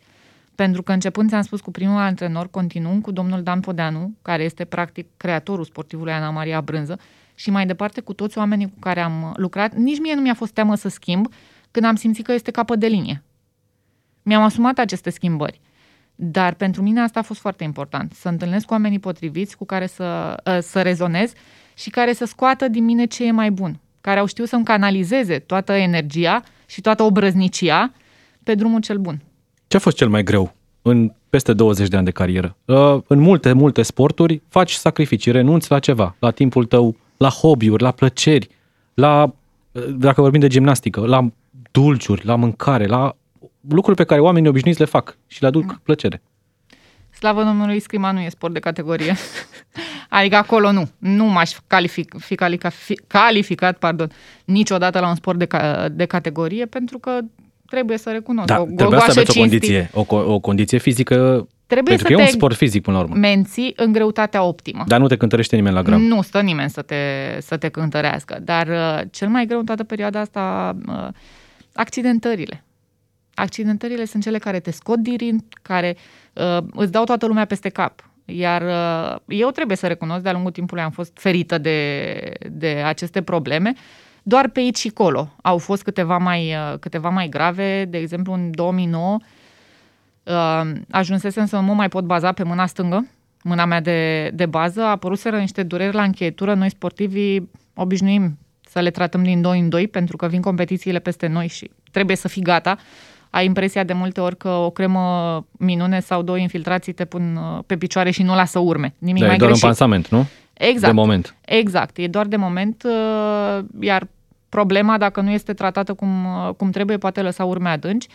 [0.55, 4.65] Pentru că începând, ți-am spus, cu primul antrenor, continuând cu domnul Dan Podeanu, care este
[4.65, 6.99] practic creatorul sportivului Ana Maria Brânză,
[7.35, 10.53] și mai departe cu toți oamenii cu care am lucrat, nici mie nu mi-a fost
[10.53, 11.33] teamă să schimb
[11.71, 13.23] când am simțit că este capăt de linie.
[14.23, 15.61] Mi-am asumat aceste schimbări.
[16.15, 19.87] Dar pentru mine asta a fost foarte important, să întâlnesc cu oamenii potriviți cu care
[19.87, 21.33] să, ă, să rezonez
[21.75, 25.39] și care să scoată din mine ce e mai bun, care au știut să-mi canalizeze
[25.39, 27.93] toată energia și toată obrăznicia
[28.43, 29.23] pe drumul cel bun.
[29.67, 32.57] Ce a fost cel mai greu în peste 20 de ani de carieră?
[32.65, 37.83] Uh, În multe, multe sporturi faci sacrificii, renunți la ceva, la timpul tău, la hobby-uri,
[37.83, 38.49] la plăceri,
[38.95, 39.33] la,
[39.73, 41.29] uh, dacă vorbim de gimnastică, la
[41.71, 43.17] dulciuri, la mâncare, la
[43.69, 46.23] lucruri pe care oamenii obișnuiți le fac și le aduc plăcere.
[47.11, 49.17] Slavă Domnului, scrima nu e sport de categorie.
[50.15, 50.89] adică acolo nu.
[50.99, 54.11] Nu m-aș calific, fi calica, fi, calificat pardon,
[54.45, 57.19] niciodată la un sport de, ca, de categorie pentru că
[57.67, 58.47] trebuie să recunosc.
[58.47, 59.61] Da, o trebuia să gogoașă aveți o cinstit.
[59.61, 62.83] condiție, o, co- o condiție fizică, Trebuie pentru să că e un te sport fizic
[62.83, 63.15] până la urmă.
[63.17, 64.85] menții în greutatea optimă.
[64.87, 66.03] Dar nu te cântărește nimeni la gram.
[66.03, 66.97] Nu stă nimeni să te,
[67.41, 68.39] să te cântărească.
[68.43, 71.09] Dar uh, cel mai greu în toată perioada asta, uh,
[71.75, 72.65] accidentările.
[73.35, 75.97] Accidentările sunt cele care te scot din ring, care
[76.33, 78.11] uh, îți dau toată lumea peste cap.
[78.25, 83.23] Iar uh, eu trebuie să recunosc, de-a lungul timpului am fost ferită de, de aceste
[83.23, 83.73] probleme,
[84.23, 85.35] doar pe aici și colo.
[85.43, 89.17] Au fost câteva mai, uh, câteva mai grave, de exemplu în 2009
[90.23, 93.07] uh, ajunsesem să nu mă mai pot baza pe mâna stângă,
[93.43, 98.91] mâna mea de, de bază, apăruseră niște dureri la încheietură, noi sportivii obișnuim să le
[98.91, 102.43] tratăm din 2 în 2 pentru că vin competițiile peste noi și trebuie să fii
[102.43, 102.77] gata.
[103.35, 107.63] Ai impresia de multe ori că o cremă minune sau două infiltrații te pun uh,
[107.67, 108.95] pe picioare și nu lasă urme.
[108.99, 109.65] Nimic Da, mai e doar greșit.
[109.65, 110.27] un pansament, nu?
[110.53, 110.95] Exact.
[110.95, 111.35] De moment.
[111.45, 114.07] Exact, e doar de moment, uh, iar
[114.49, 118.07] problema, dacă nu este tratată cum, uh, cum trebuie, poate lăsa urme adânci.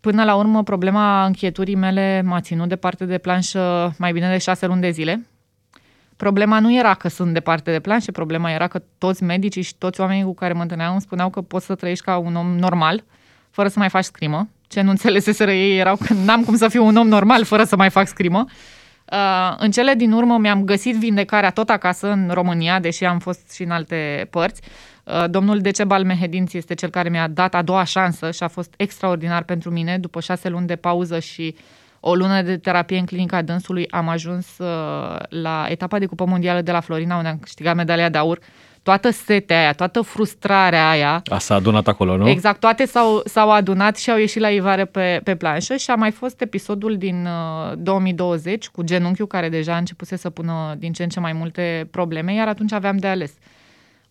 [0.00, 4.66] Până la urmă, problema închieturii mele m-a ținut departe de planșă mai bine de șase
[4.66, 5.26] luni de zile.
[6.16, 10.00] Problema nu era că sunt departe de planșă, problema era că toți medicii și toți
[10.00, 13.04] oamenii cu care mă întâlneam îmi spuneau că poți să trăiești ca un om normal,
[13.50, 14.48] fără să mai faci scrimă.
[14.66, 17.76] Ce nu înțeleseseră ei erau că n-am cum să fiu un om normal fără să
[17.76, 18.46] mai fac scrimă.
[19.12, 23.52] Uh, în cele din urmă mi-am găsit vindecarea tot acasă în România, deși am fost
[23.52, 24.60] și în alte părți.
[25.04, 28.74] Uh, domnul Decebal Mehedinți este cel care mi-a dat a doua șansă și a fost
[28.76, 29.98] extraordinar pentru mine.
[29.98, 31.56] După șase luni de pauză și
[32.00, 36.60] o lună de terapie în clinica dânsului, am ajuns uh, la etapa de cupă mondială
[36.60, 38.38] de la Florina, unde am câștigat medalia de aur.
[38.88, 42.28] Toată setea aia, toată frustrarea aia, A, s-a adunat acolo, nu?
[42.28, 45.94] Exact, toate s-au, s-au adunat și au ieșit la ivare pe, pe planșă și a
[45.94, 50.92] mai fost episodul din uh, 2020 cu genunchiul care deja a început să pună din
[50.92, 53.32] ce în ce mai multe probleme, iar atunci aveam de ales.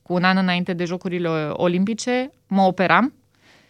[0.02, 3.14] Cu un an înainte de Jocurile Olimpice mă operam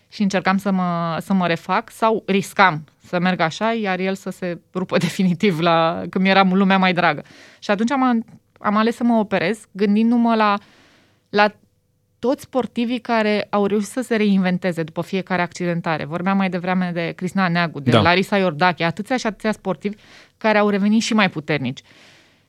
[0.09, 4.29] și încercam să mă, să mă refac sau riscam să merg așa, iar el să
[4.29, 7.23] se rupă definitiv la când mi era lumea mai dragă.
[7.59, 8.25] Și atunci am,
[8.59, 10.57] am ales să mă operez, gândindu-mă la,
[11.29, 11.53] la
[12.19, 16.05] toți sportivii care au reușit să se reinventeze după fiecare accidentare.
[16.05, 17.97] Vorbeam mai devreme de Cristina Neagu, de Da.
[17.97, 18.03] da.
[18.03, 19.95] Larisa Iordache, atâția și atâția sportivi
[20.37, 21.81] care au revenit și mai puternici.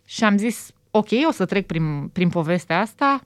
[0.04, 3.20] Și am zis, ok, o să trec prin, prin povestea asta.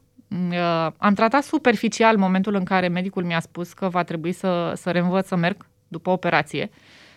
[0.50, 4.90] Uh, am tratat superficial momentul în care medicul mi-a spus că va trebui să, să
[4.90, 6.70] reînvăț să merg după operație.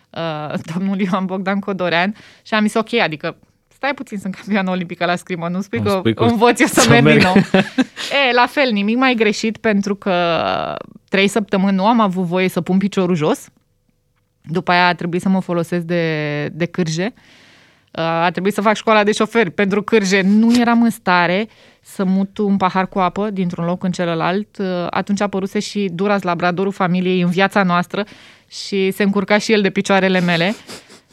[0.10, 3.38] Uh, domnul Ioan Bogdan Codorean și am zis ok, adică
[3.76, 6.68] stai puțin, sunt campioană olimpică la scrimă, nu spui Nu că spui că învăț eu
[6.68, 7.18] să, să merg, merg.
[7.18, 7.36] din nou.
[8.30, 10.14] E, la fel, nimic mai greșit pentru că
[11.10, 13.48] trei săptămâni nu am avut voie să pun piciorul jos.
[14.42, 17.14] După aia a trebuit să mă folosesc de, de cârje.
[17.92, 20.22] Uh, A trebuit să fac școala de șofer pentru cârje.
[20.22, 21.48] Nu eram în stare
[21.82, 24.58] să mut un pahar cu apă dintr-un loc în celălalt.
[24.58, 28.06] Uh, Atunci a apăruse și Duras, labradorul familiei, în viața noastră
[28.48, 30.56] și se încurca și el de picioarele mele.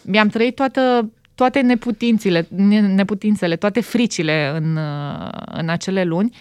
[0.02, 6.36] Mi-am trăit toată, toate neputințele, ne- neputințele, toate fricile în, uh, în acele luni.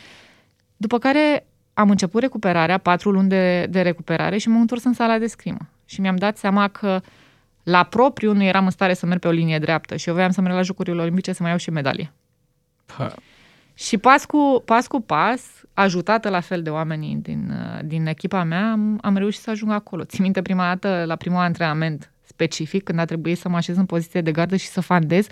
[0.78, 5.18] După care am început recuperarea, patru luni de, de recuperare și m-am întors în sala
[5.18, 5.70] de scrimă.
[5.86, 7.02] Și mi-am dat seama că
[7.64, 10.32] la propriu nu eram în stare să merg pe o linie dreaptă și eu voiam
[10.32, 12.12] să merg la Jocurile Olimpice să mai iau și medalie.
[12.98, 13.14] Ha,
[13.74, 15.42] Și pas cu pas, cu pas
[15.74, 19.72] ajutată la fel de oamenii din, uh, din echipa mea, am, am reușit să ajung
[19.72, 20.04] acolo.
[20.04, 23.86] Țin minte prima dată la primul antrenament specific, când a trebuit să mă așez în
[23.86, 25.28] poziție de gardă și să fandez,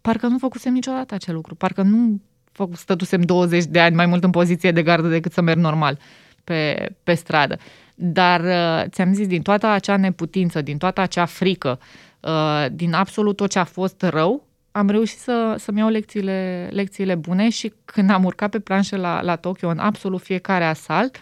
[0.00, 1.54] parcă nu făcusem niciodată acel lucru.
[1.54, 2.20] Parcă nu
[2.52, 5.98] făc- stătusem 20 de ani mai mult în poziție de gardă decât să merg normal
[6.44, 7.58] pe, pe stradă.
[7.94, 11.78] Dar uh, ți-am zis, din toată acea neputință, din toată acea frică,
[12.20, 17.14] uh, din absolut tot ce a fost rău, am reușit să, să-mi iau lecțiile, lecțiile
[17.14, 21.16] bune și când am urcat pe planșă la, la Tokyo în absolut fiecare asalt,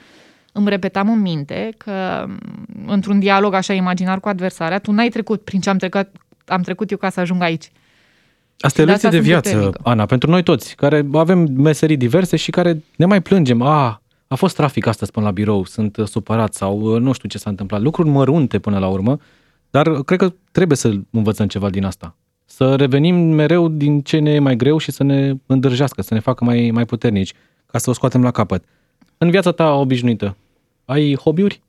[0.57, 5.43] îmi repetam în minte că m, într-un dialog așa imaginar cu adversarea, tu n-ai trecut
[5.43, 6.09] prin ce am trecut,
[6.47, 7.71] am trecut eu ca să ajung aici.
[8.59, 9.81] Asta e de lecție asta de sunt viață, puternică.
[9.91, 13.63] Ana, pentru noi toți, care avem meserii diverse și care ne mai plângem.
[13.63, 17.29] A, a fost trafic astăzi până la birou, sunt uh, supărat sau uh, nu știu
[17.29, 17.81] ce s-a întâmplat.
[17.81, 19.19] Lucruri mărunte până la urmă,
[19.71, 22.17] dar uh, cred că trebuie să învățăm ceva din asta.
[22.45, 26.21] Să revenim mereu din ce ne e mai greu și să ne îndrăjească, să ne
[26.21, 27.33] facă mai, mai puternici,
[27.67, 28.65] ca să o scoatem la capăt.
[29.19, 30.37] În viața ta obișnuită,
[30.87, 31.61] ai hobby-uri?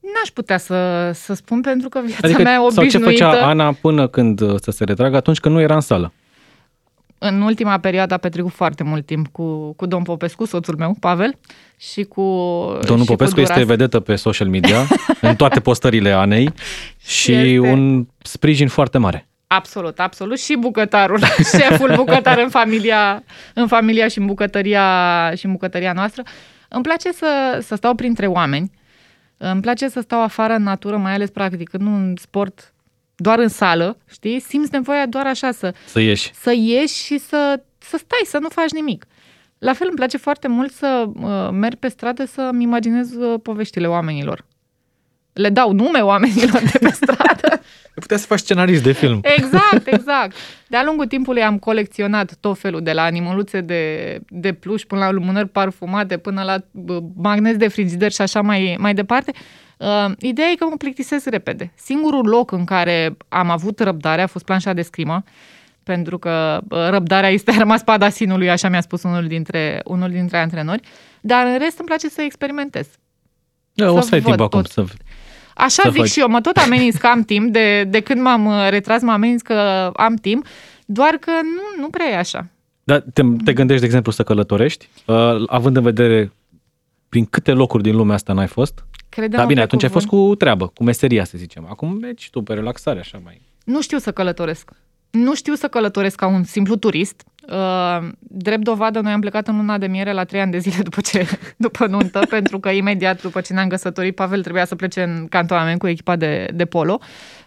[0.00, 3.24] N-aș putea să, să spun pentru că viața Adică, mea sau ce obișnuită...
[3.24, 6.12] făcea Ana până când uh, să se retragă, atunci când nu era în sală?
[7.18, 11.38] În ultima perioadă a petrecut foarte mult timp cu, cu domn Popescu, soțul meu, Pavel,
[11.78, 12.22] și cu
[12.86, 13.56] Domnul și Popescu cu Duras.
[13.56, 14.86] este vedetă pe social media,
[15.20, 16.52] în toate postările Anei
[16.98, 19.28] și Este- un sprijin foarte mare.
[19.46, 20.38] Absolut, absolut.
[20.40, 21.18] Și bucătarul,
[21.58, 23.22] șeful bucătar în familia,
[23.54, 26.22] în familia și în bucătăria, și în bucătăria noastră.
[26.74, 28.70] Îmi place să, să stau printre oameni.
[29.36, 32.74] Îmi place să stau afară în natură, mai ales practicând un sport
[33.16, 34.40] doar în sală, știi?
[34.40, 36.30] Simți nevoia doar așa să, Să ieși.
[36.34, 39.06] să ieși și să, să stai, să nu faci nimic.
[39.58, 43.86] La fel îmi place foarte mult să uh, merg pe stradă să-mi imaginez uh, poveștile
[43.86, 44.44] oamenilor.
[45.34, 47.60] Le dau nume oamenilor de pe stradă
[48.04, 49.20] putea să faci scenarist de film.
[49.22, 50.36] Exact, exact.
[50.66, 55.10] De-a lungul timpului am colecționat tot felul, de la animăluțe de, de pluș până la
[55.10, 56.56] lumânări parfumate, până la
[57.16, 59.32] magnezi de frigider și așa mai, mai departe.
[59.78, 61.72] Uh, ideea e că mă plictisesc repede.
[61.76, 65.22] Singurul loc în care am avut răbdare a fost planșa de scrimă,
[65.82, 70.10] pentru că uh, răbdarea este a rămas pada sinului, așa mi-a spus unul dintre, unul
[70.10, 70.80] dintre antrenori,
[71.20, 72.88] dar în rest îmi place să experimentez.
[73.72, 74.84] Da, o să ai timp acum să
[75.54, 76.10] Așa să zic faci.
[76.10, 79.12] și eu, mă tot ameninț că am timp, de, de când m-am uh, retras mă
[79.12, 80.46] ameninț că am timp,
[80.86, 82.46] doar că nu, nu prea e așa.
[82.84, 86.32] Dar te, te gândești, de exemplu, să călătorești, uh, având în vedere
[87.08, 88.84] prin câte locuri din lumea asta n-ai fost?
[89.08, 90.04] Credem Dar bine, atunci cuvânt.
[90.04, 91.66] ai fost cu treabă, cu meseria, să zicem.
[91.70, 93.40] Acum mergi tu pe relaxare, așa mai...
[93.64, 94.70] Nu știu să călătoresc.
[95.14, 97.24] Nu știu să călătoresc ca un simplu turist.
[97.48, 100.82] Uh, drept dovadă, noi am plecat în luna de miere la trei ani de zile
[100.82, 105.02] după, ce, după nuntă, pentru că imediat după ce ne-am găsătorit, Pavel trebuia să plece
[105.02, 106.98] în cantonament cu echipa de, de polo.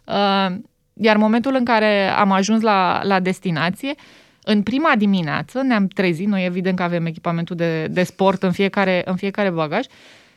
[0.04, 0.56] Uh,
[0.94, 3.96] iar momentul în care am ajuns la, la destinație,
[4.44, 9.02] în prima dimineață ne-am trezit, noi evident că avem echipamentul de, de sport în fiecare,
[9.06, 9.86] în fiecare bagaj,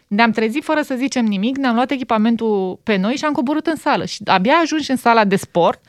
[0.07, 3.77] ne-am trezit fără să zicem nimic, ne-am luat echipamentul pe noi și am coborât în
[3.77, 4.05] sală.
[4.05, 5.81] Și abia ajungi în sala de sport,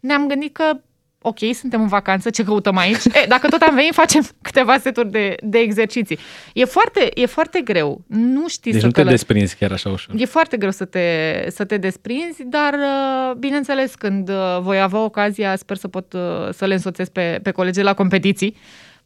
[0.00, 0.80] ne-am gândit că
[1.22, 3.04] ok, suntem în vacanță, ce căutăm aici?
[3.04, 6.18] E, dacă tot am venit, facem câteva seturi de, de exerciții.
[6.54, 8.00] E foarte, e foarte greu.
[8.06, 10.14] Nu știi deci să nu te desprinzi chiar așa ușor.
[10.18, 11.00] E foarte greu să te,
[11.48, 16.20] să te desprinzi, dar uh, bineînțeles, când uh, voi avea ocazia, sper să pot uh,
[16.52, 18.56] să le însoțesc pe, pe colegii la competiții.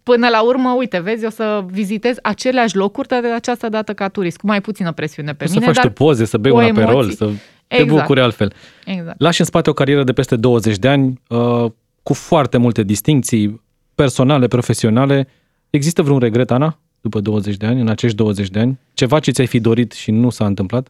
[0.02, 4.08] Până la urmă, uite, vezi, o să vizitez aceleași locuri, dar de această dată ca
[4.08, 5.60] turist, cu mai puțină presiune pe o mine.
[5.60, 7.30] Să faci dar tu poze, să bei un aperol, să
[7.66, 8.00] te exact.
[8.00, 8.52] bucuri altfel.
[8.84, 9.20] Exact.
[9.20, 11.70] Lași în spate o carieră de peste 20 de ani, uh,
[12.02, 13.62] cu foarte multe distincții
[13.94, 15.28] personale, profesionale.
[15.70, 18.78] Există vreun regret, Ana, după 20 de ani, în acești 20 de ani?
[18.94, 20.88] Ceva ce ți-ai fi dorit și nu s-a întâmplat?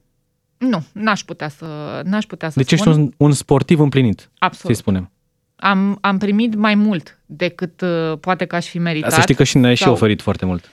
[0.59, 1.67] Nu, n-aș putea să,
[2.05, 2.89] n-aș putea să deci spun.
[2.89, 4.77] ești un, un sportiv împlinit, Absolut.
[4.77, 5.11] să spunem.
[5.57, 9.13] Am, am primit mai mult decât uh, poate că aș fi meritat.
[9.13, 9.87] Să știi că și ne-ai sau...
[9.87, 10.71] și oferit foarte mult.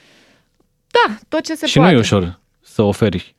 [0.87, 1.89] Da, tot ce se și poate.
[1.89, 3.35] Și nu e ușor să oferi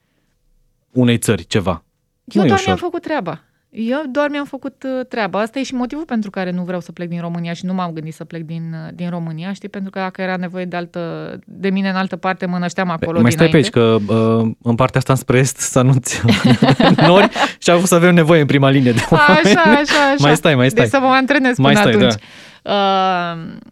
[0.90, 1.84] unei țări ceva.
[2.24, 3.40] Eu nu doar mi-am făcut treaba.
[3.74, 5.40] Eu doar mi-am făcut uh, treaba.
[5.40, 7.92] Asta e și motivul pentru care nu vreau să plec din România și nu m-am
[7.92, 9.68] gândit să plec din, uh, din România, știi?
[9.68, 13.20] Pentru că dacă era nevoie de, altă, de mine în altă parte, mă nășteam acolo
[13.20, 16.22] Mai stai pe aici, că uh, în partea asta spre est să anunți
[17.06, 19.38] nori și am să avem nevoie în prima linie de oameni.
[19.44, 20.16] Așa, așa, așa.
[20.18, 20.82] Mai stai, mai stai.
[20.82, 22.22] Deci să mă antrenez mai până stai, atunci.
[22.62, 23.32] Da.
[23.32, 23.70] Uh,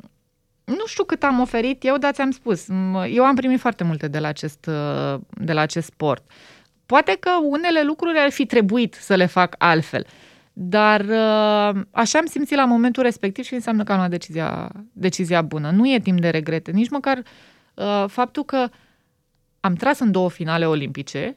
[0.64, 2.66] nu știu cât am oferit eu, dar ți-am spus.
[3.14, 6.22] Eu am primit foarte multe de la acest, uh, de la acest sport.
[6.90, 10.06] Poate că unele lucruri ar fi trebuit să le fac altfel.
[10.52, 15.42] Dar uh, așa am simțit la momentul respectiv și înseamnă că am luat decizia, decizia
[15.42, 15.70] bună.
[15.70, 17.22] Nu e timp de regrete, nici măcar
[17.74, 18.68] uh, faptul că
[19.60, 21.36] am tras în două finale olimpice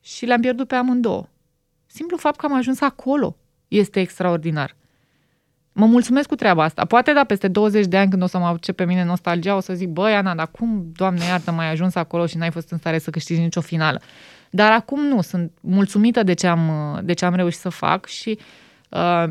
[0.00, 1.28] și le-am pierdut pe amândouă.
[1.86, 3.36] Simplu fapt că am ajuns acolo
[3.68, 4.76] este extraordinar.
[5.72, 6.84] Mă mulțumesc cu treaba asta.
[6.84, 9.60] Poate da, peste 20 de ani când o să mă aduce pe mine nostalgia, o
[9.60, 12.78] să zic, băi, Ana, dar cum, Doamne iartă, mai ajuns acolo și n-ai fost în
[12.78, 14.00] stare să câștigi nicio finală.
[14.54, 16.70] Dar acum nu, sunt mulțumită de ce am,
[17.04, 18.38] de ce am reușit să fac și
[18.88, 19.24] uh,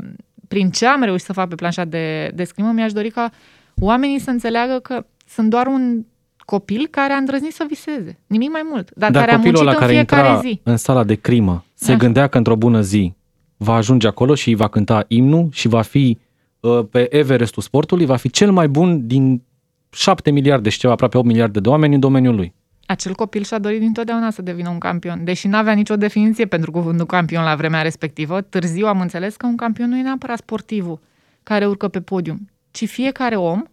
[0.48, 3.32] prin ce am reușit să fac pe planșa de, de scrimă, mi-aș dori ca
[3.80, 6.06] oamenii să înțeleagă că sunt doar un
[6.46, 9.72] copil care a îndrăznit să viseze, nimic mai mult, dar, dar care a muncit ăla
[9.72, 10.60] în care fiecare intra zi.
[10.64, 12.00] în sala de crimă se Așa.
[12.00, 13.14] gândea că într-o bună zi
[13.58, 16.18] va ajunge acolo și va cânta imnul și va fi
[16.60, 19.42] uh, pe Everestul sportului, va fi cel mai bun din
[19.90, 22.54] 7 miliarde și ceva, aproape 8 miliarde de oameni în domeniul lui
[22.92, 25.24] acel copil și-a dorit dintotdeauna să devină un campion.
[25.24, 29.46] Deși nu avea nicio definiție pentru cuvântul campion la vremea respectivă, târziu am înțeles că
[29.46, 31.00] un campion nu e neapărat sportivul
[31.44, 33.64] care urcă pe podium, ci fiecare om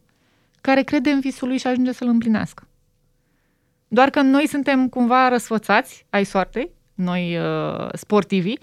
[0.60, 2.66] care crede în visul lui și ajunge să-l împlinească.
[3.88, 8.58] Doar că noi suntem cumva răsfățați ai soartei, noi uh, sportivii,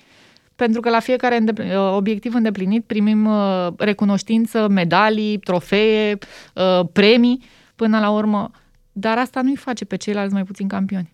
[0.56, 6.18] pentru că la fiecare îndepl- uh, obiectiv îndeplinit primim uh, recunoștință, medalii, trofee,
[6.54, 7.44] uh, premii,
[7.76, 8.52] până la urmă
[8.98, 11.14] dar asta nu-i face pe ceilalți mai puțin campioni.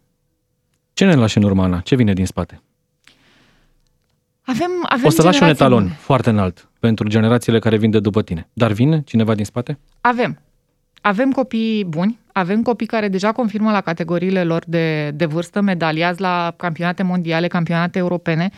[0.93, 1.79] Ce ne lași în urmă, Ana?
[1.79, 2.61] Ce vine din spate?
[4.41, 5.95] Avem, avem o să lași un etalon bune.
[5.99, 8.49] foarte înalt pentru generațiile care vin de după tine.
[8.53, 9.79] Dar vine cineva din spate?
[10.01, 10.39] Avem.
[11.01, 16.21] Avem copii buni, avem copii care deja confirmă la categoriile lor de, de vârstă, medaliați
[16.21, 18.49] la campionate mondiale, campionate europene.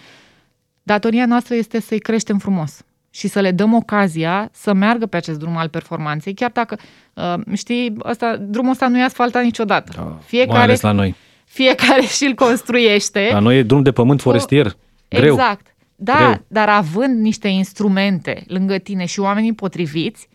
[0.84, 2.84] Datoria noastră este să-i creștem frumos
[3.16, 6.78] și să le dăm ocazia să meargă pe acest drum al performanței, chiar dacă,
[7.14, 9.92] uh, știi, asta, drumul ăsta nu e asfaltat niciodată.
[9.96, 11.16] Da, fiecare, mai ales la noi.
[11.46, 13.30] Fiecare și-l construiește.
[13.32, 14.76] La noi e drum de pământ forestier.
[15.10, 15.34] Greu.
[15.34, 15.76] Exact.
[15.96, 16.46] Da, Greu.
[16.48, 20.28] dar având niște instrumente lângă tine și oamenii potriviți,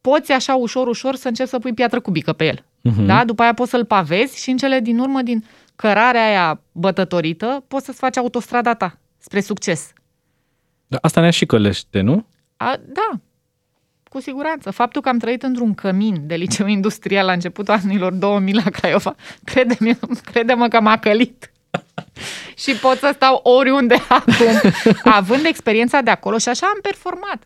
[0.00, 2.60] poți așa ușor, ușor să începi să pui piatră cubică pe el.
[2.60, 3.06] Uh-huh.
[3.06, 3.24] Da?
[3.24, 5.44] După aia poți să-l pavezi și în cele din urmă, din
[5.76, 9.92] cărarea aia bătătorită, poți să-ți faci autostrada ta spre succes.
[10.86, 12.26] Dar asta ne-a și călește, nu?
[12.56, 13.20] A, da,
[14.08, 14.70] cu siguranță.
[14.70, 19.14] Faptul că am trăit într-un cămin de liceu industrial la începutul anilor 2000 la Craiova,
[19.44, 21.50] crede-mă, crede-mă că m-a călit.
[22.62, 24.60] și pot să stau oriunde acum,
[25.02, 27.44] având experiența de acolo și așa am performat.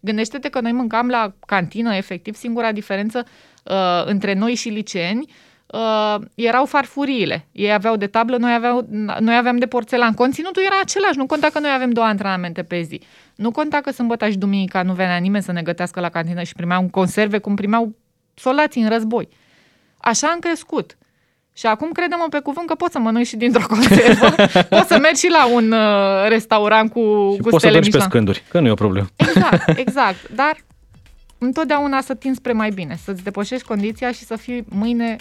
[0.00, 3.26] Gândește-te că noi mâncam la cantină, efectiv, singura diferență
[3.64, 5.34] uh, între noi și liceeni uh,
[6.34, 7.46] erau farfuriile.
[7.52, 8.86] Ei aveau de tablă, noi, aveau,
[9.20, 10.14] noi aveam de porțelan.
[10.14, 13.00] Conținutul era același, nu conta că noi avem două antrenamente pe zi.
[13.34, 16.54] Nu conta că sâmbătă și duminica nu venea nimeni să ne gătească la cantină și
[16.54, 17.94] primeau conserve cum primeau
[18.34, 19.28] soldații în război.
[19.98, 20.96] Așa am crescut.
[21.56, 24.34] Și acum credem pe cuvânt că poți să mănânci și dintr-o conservă,
[24.76, 27.90] poți să mergi și la un uh, restaurant cu Și cu poți să stele dormi
[27.90, 28.08] pe Michelin.
[28.08, 29.06] scânduri, că nu e o problemă.
[29.16, 30.30] Exact, exact.
[30.34, 30.56] Dar
[31.38, 35.16] întotdeauna să tinzi spre mai bine, să-ți depășești condiția și să fii mâine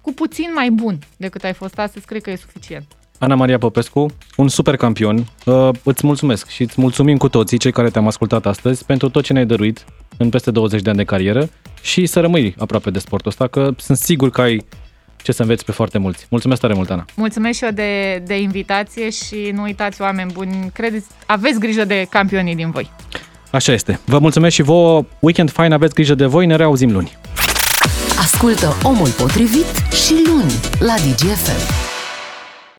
[0.00, 2.84] cu puțin mai bun decât ai fost astăzi, cred că e suficient.
[3.18, 5.26] Ana Maria Popescu, un super campion.
[5.44, 9.24] Uh, îți mulțumesc și îți mulțumim cu toții, cei care te-am ascultat astăzi, pentru tot
[9.24, 9.84] ce ne-ai dăruit
[10.16, 11.48] în peste 20 de ani de carieră
[11.82, 14.64] și să rămâi aproape de sportul ăsta, că sunt sigur că ai
[15.22, 16.26] ce să înveți pe foarte mulți.
[16.30, 17.04] Mulțumesc tare mult, Ana.
[17.14, 22.06] Mulțumesc și eu de, de invitație și nu uitați, oameni buni, credeți, aveți grijă de
[22.10, 22.90] campionii din voi.
[23.50, 24.00] Așa este.
[24.04, 25.04] Vă mulțumesc și vouă.
[25.18, 27.18] Weekend fain, aveți grijă de voi, ne reauzim luni.
[28.20, 31.89] Ascultă Omul Potrivit și luni la DGFM.